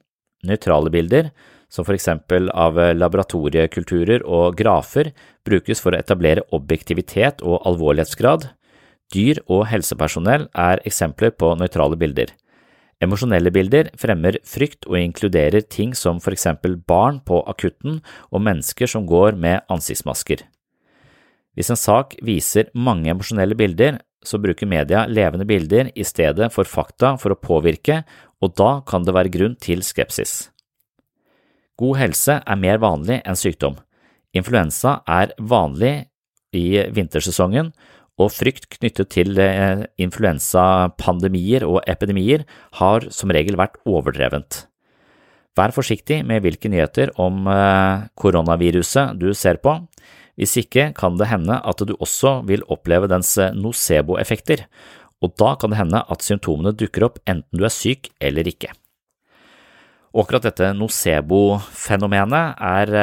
Nøytrale 0.45 0.93
bilder, 0.93 1.31
som 1.75 1.87
for 1.87 1.97
eksempel 1.97 2.47
av 2.55 2.79
laboratoriekulturer 2.95 4.23
og 4.23 4.55
grafer, 4.61 5.11
brukes 5.47 5.83
for 5.83 5.95
å 5.95 5.99
etablere 5.99 6.47
objektivitet 6.55 7.43
og 7.43 7.65
alvorlighetsgrad. 7.67 8.53
Dyr 9.15 9.43
og 9.51 9.67
helsepersonell 9.73 10.47
er 10.55 10.83
eksempler 10.87 11.35
på 11.35 11.53
nøytrale 11.59 11.99
bilder. 11.99 12.31
Emosjonelle 13.03 13.51
bilder 13.53 13.91
fremmer 14.01 14.39
frykt 14.47 14.87
og 14.89 15.01
inkluderer 15.01 15.67
ting 15.67 15.93
som 15.99 16.21
for 16.23 16.35
eksempel 16.35 16.79
barn 16.79 17.19
på 17.27 17.43
akutten 17.51 17.99
og 18.31 18.45
mennesker 18.47 18.89
som 18.91 19.09
går 19.11 19.37
med 19.37 19.67
ansiktsmasker. 19.73 20.47
Hvis 21.55 21.71
en 21.71 21.79
sak 21.79 22.17
viser 22.25 22.71
mange 22.75 23.11
emosjonelle 23.13 23.59
bilder, 23.59 24.01
så 24.25 24.41
bruker 24.41 24.71
media 24.71 25.05
levende 25.11 25.47
bilder 25.47 25.91
i 25.95 26.07
stedet 26.07 26.49
for 26.55 26.67
fakta 26.67 27.15
for 27.21 27.35
å 27.35 27.39
påvirke, 27.39 28.03
og 28.41 28.57
da 28.59 28.79
kan 28.89 29.05
det 29.05 29.15
være 29.15 29.35
grunn 29.35 29.59
til 29.61 29.85
skepsis. 29.85 30.54
God 31.81 31.99
helse 31.99 32.39
er 32.39 32.61
mer 32.61 32.79
vanlig 32.83 33.21
enn 33.25 33.39
sykdom. 33.39 33.79
Influensa 34.35 35.01
er 35.11 35.35
vanlig 35.39 36.07
i 36.55 36.85
vintersesongen, 36.95 37.73
og 38.15 38.31
frykt 38.31 38.69
knyttet 38.77 39.11
til 39.11 39.39
eh, 39.43 39.87
influensapandemier 39.99 41.65
og 41.67 41.81
epidemier 41.91 42.45
har 42.79 43.09
som 43.11 43.33
regel 43.35 43.59
vært 43.59 43.81
overdrevent. 43.91 44.69
Vær 45.59 45.75
forsiktig 45.75 46.21
med 46.27 46.43
hvilke 46.45 46.71
nyheter 46.71 47.11
om 47.19 47.49
eh, 47.51 48.07
koronaviruset 48.19 49.19
du 49.19 49.33
ser 49.35 49.59
på. 49.63 49.81
Hvis 50.39 50.57
ikke 50.63 50.89
kan 50.95 51.19
det 51.19 51.31
hende 51.31 51.59
at 51.59 51.83
du 51.87 51.95
også 51.95 52.41
vil 52.47 52.63
oppleve 52.71 53.11
dens 53.11 53.35
eh, 53.39 53.55
nocebo-effekter, 53.55 54.63
og 55.23 55.35
da 55.41 55.55
kan 55.59 55.75
det 55.75 55.83
hende 55.83 56.07
at 56.07 56.27
symptomene 56.27 56.75
dukker 56.77 57.07
opp 57.07 57.23
enten 57.27 57.59
du 57.59 57.67
er 57.67 57.75
syk 57.75 58.13
eller 58.23 58.47
ikke. 58.47 58.71
Og 60.15 60.23
akkurat 60.23 60.47
dette 60.47 60.71
nocebo-fenomenet 60.79 62.61
er 62.63 62.95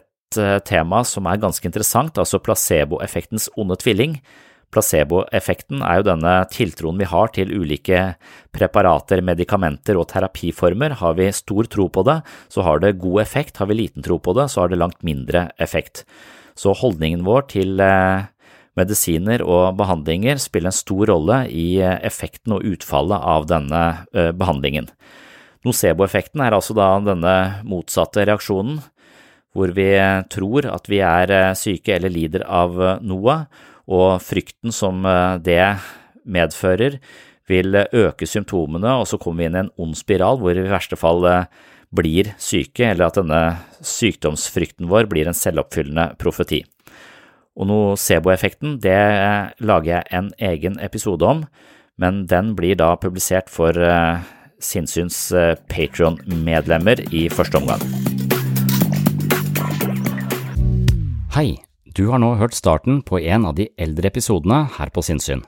et 0.00 0.38
tema 0.64 1.02
som 1.06 1.28
er 1.28 1.42
ganske 1.42 1.68
interessant, 1.68 2.16
altså 2.18 2.40
placeboeffektens 2.42 3.50
onde 3.60 3.76
tvilling. 3.78 4.16
Placeboeffekten 4.74 5.84
er 5.86 6.00
jo 6.00 6.06
denne 6.08 6.32
tiltroen 6.50 6.96
vi 6.98 7.06
har 7.06 7.28
til 7.36 7.52
ulike 7.52 8.00
preparater, 8.56 9.20
medikamenter 9.22 10.00
og 10.00 10.08
terapiformer. 10.10 10.96
Har 10.98 11.14
vi 11.20 11.28
stor 11.36 11.68
tro 11.70 11.86
på 11.92 12.02
det, 12.08 12.16
så 12.50 12.64
har 12.66 12.80
det 12.82 12.96
god 13.02 13.20
effekt. 13.22 13.60
Har 13.60 13.68
vi 13.70 13.76
liten 13.78 14.02
tro 14.02 14.16
på 14.18 14.34
det, 14.34 14.48
så 14.50 14.64
har 14.64 14.72
det 14.72 14.80
langt 14.80 15.04
mindre 15.06 15.50
effekt. 15.62 16.02
Så 16.58 16.74
holdningen 16.80 17.22
vår 17.28 17.46
til 17.52 17.76
medisiner 18.74 19.44
og 19.46 19.76
behandlinger 19.78 20.40
spiller 20.42 20.72
en 20.72 20.80
stor 20.80 21.12
rolle 21.12 21.44
i 21.52 21.78
effekten 21.78 22.56
og 22.56 22.66
utfallet 22.72 23.20
av 23.36 23.46
denne 23.52 23.84
behandlingen. 24.34 24.88
Nocebo-effekten 25.64 26.42
er 26.44 26.56
altså 26.56 26.76
da 26.76 26.90
denne 27.00 27.34
motsatte 27.64 28.26
reaksjonen, 28.28 28.82
hvor 29.54 29.70
vi 29.72 29.90
tror 30.32 30.66
at 30.68 30.88
vi 30.90 30.98
er 31.04 31.54
syke 31.56 31.94
eller 31.94 32.12
lider 32.12 32.42
av 32.44 32.74
noe, 33.06 33.36
og 33.84 34.08
frykten 34.24 34.72
som 34.74 35.04
det 35.44 35.76
medfører, 36.24 36.98
vil 37.48 37.76
øke 37.76 38.26
symptomene, 38.26 38.96
og 38.98 39.06
så 39.08 39.18
kommer 39.20 39.44
vi 39.44 39.48
inn 39.50 39.56
i 39.58 39.62
en 39.66 39.72
ond 39.84 39.96
spiral 39.98 40.40
hvor 40.40 40.56
vi 40.56 40.64
i 40.64 40.72
verste 40.72 40.96
fall 40.96 41.22
blir 41.94 42.32
syke, 42.40 42.88
eller 42.90 43.06
at 43.08 43.18
denne 43.20 43.42
sykdomsfrykten 43.84 44.88
vår 44.90 45.06
blir 45.10 45.28
en 45.30 45.36
selvoppfyllende 45.36 46.14
profeti. 46.18 46.64
Og 47.54 47.68
nocebo-effekten, 47.70 48.80
det 48.82 48.98
lager 49.62 49.90
jeg 49.92 50.08
en 50.16 50.32
egen 50.42 50.80
episode 50.82 51.28
om, 51.28 51.44
men 52.00 52.24
den 52.26 52.56
blir 52.58 52.74
da 52.80 52.96
publisert 52.98 53.52
for 53.52 53.78
Sinnsyns 54.64 55.18
Patrion-medlemmer 55.68 57.04
i 57.12 57.26
første 57.28 57.60
omgang. 57.60 57.84
Hei, 61.34 61.58
du 61.94 62.08
har 62.10 62.20
nå 62.22 62.32
hørt 62.40 62.54
starten 62.54 63.00
på 63.02 63.18
en 63.20 63.44
av 63.46 63.56
de 63.58 63.68
eldre 63.78 64.10
episodene 64.10 64.64
her 64.76 64.90
på 64.94 65.02
Sinnsyn. 65.02 65.44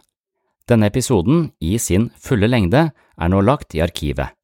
Denne 0.66 0.88
episoden, 0.90 1.52
i 1.62 1.78
sin 1.78 2.08
fulle 2.18 2.48
lengde, 2.50 2.88
er 2.92 3.30
nå 3.30 3.40
lagt 3.42 3.74
i 3.74 3.82
arkivet. 3.84 4.34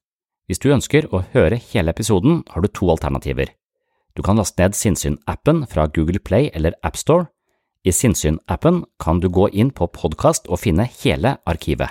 Hvis 0.46 0.62
du 0.62 0.68
ønsker 0.74 1.08
å 1.10 1.24
høre 1.32 1.58
hele 1.72 1.90
episoden, 1.90 2.44
har 2.50 2.62
du 2.62 2.68
to 2.70 2.90
alternativer. 2.94 3.50
Du 4.14 4.22
kan 4.22 4.38
laste 4.38 4.62
ned 4.62 4.76
Sinnsyn-appen 4.78 5.64
fra 5.70 5.88
Google 5.90 6.20
Play 6.20 6.50
eller 6.54 6.76
AppStore. 6.82 7.30
I 7.82 7.90
Sinnsyn-appen 7.90 8.84
kan 9.02 9.18
du 9.18 9.26
gå 9.26 9.48
inn 9.50 9.70
på 9.74 9.88
podkast 9.90 10.46
og 10.46 10.62
finne 10.62 10.86
hele 11.02 11.38
arkivet. 11.48 11.90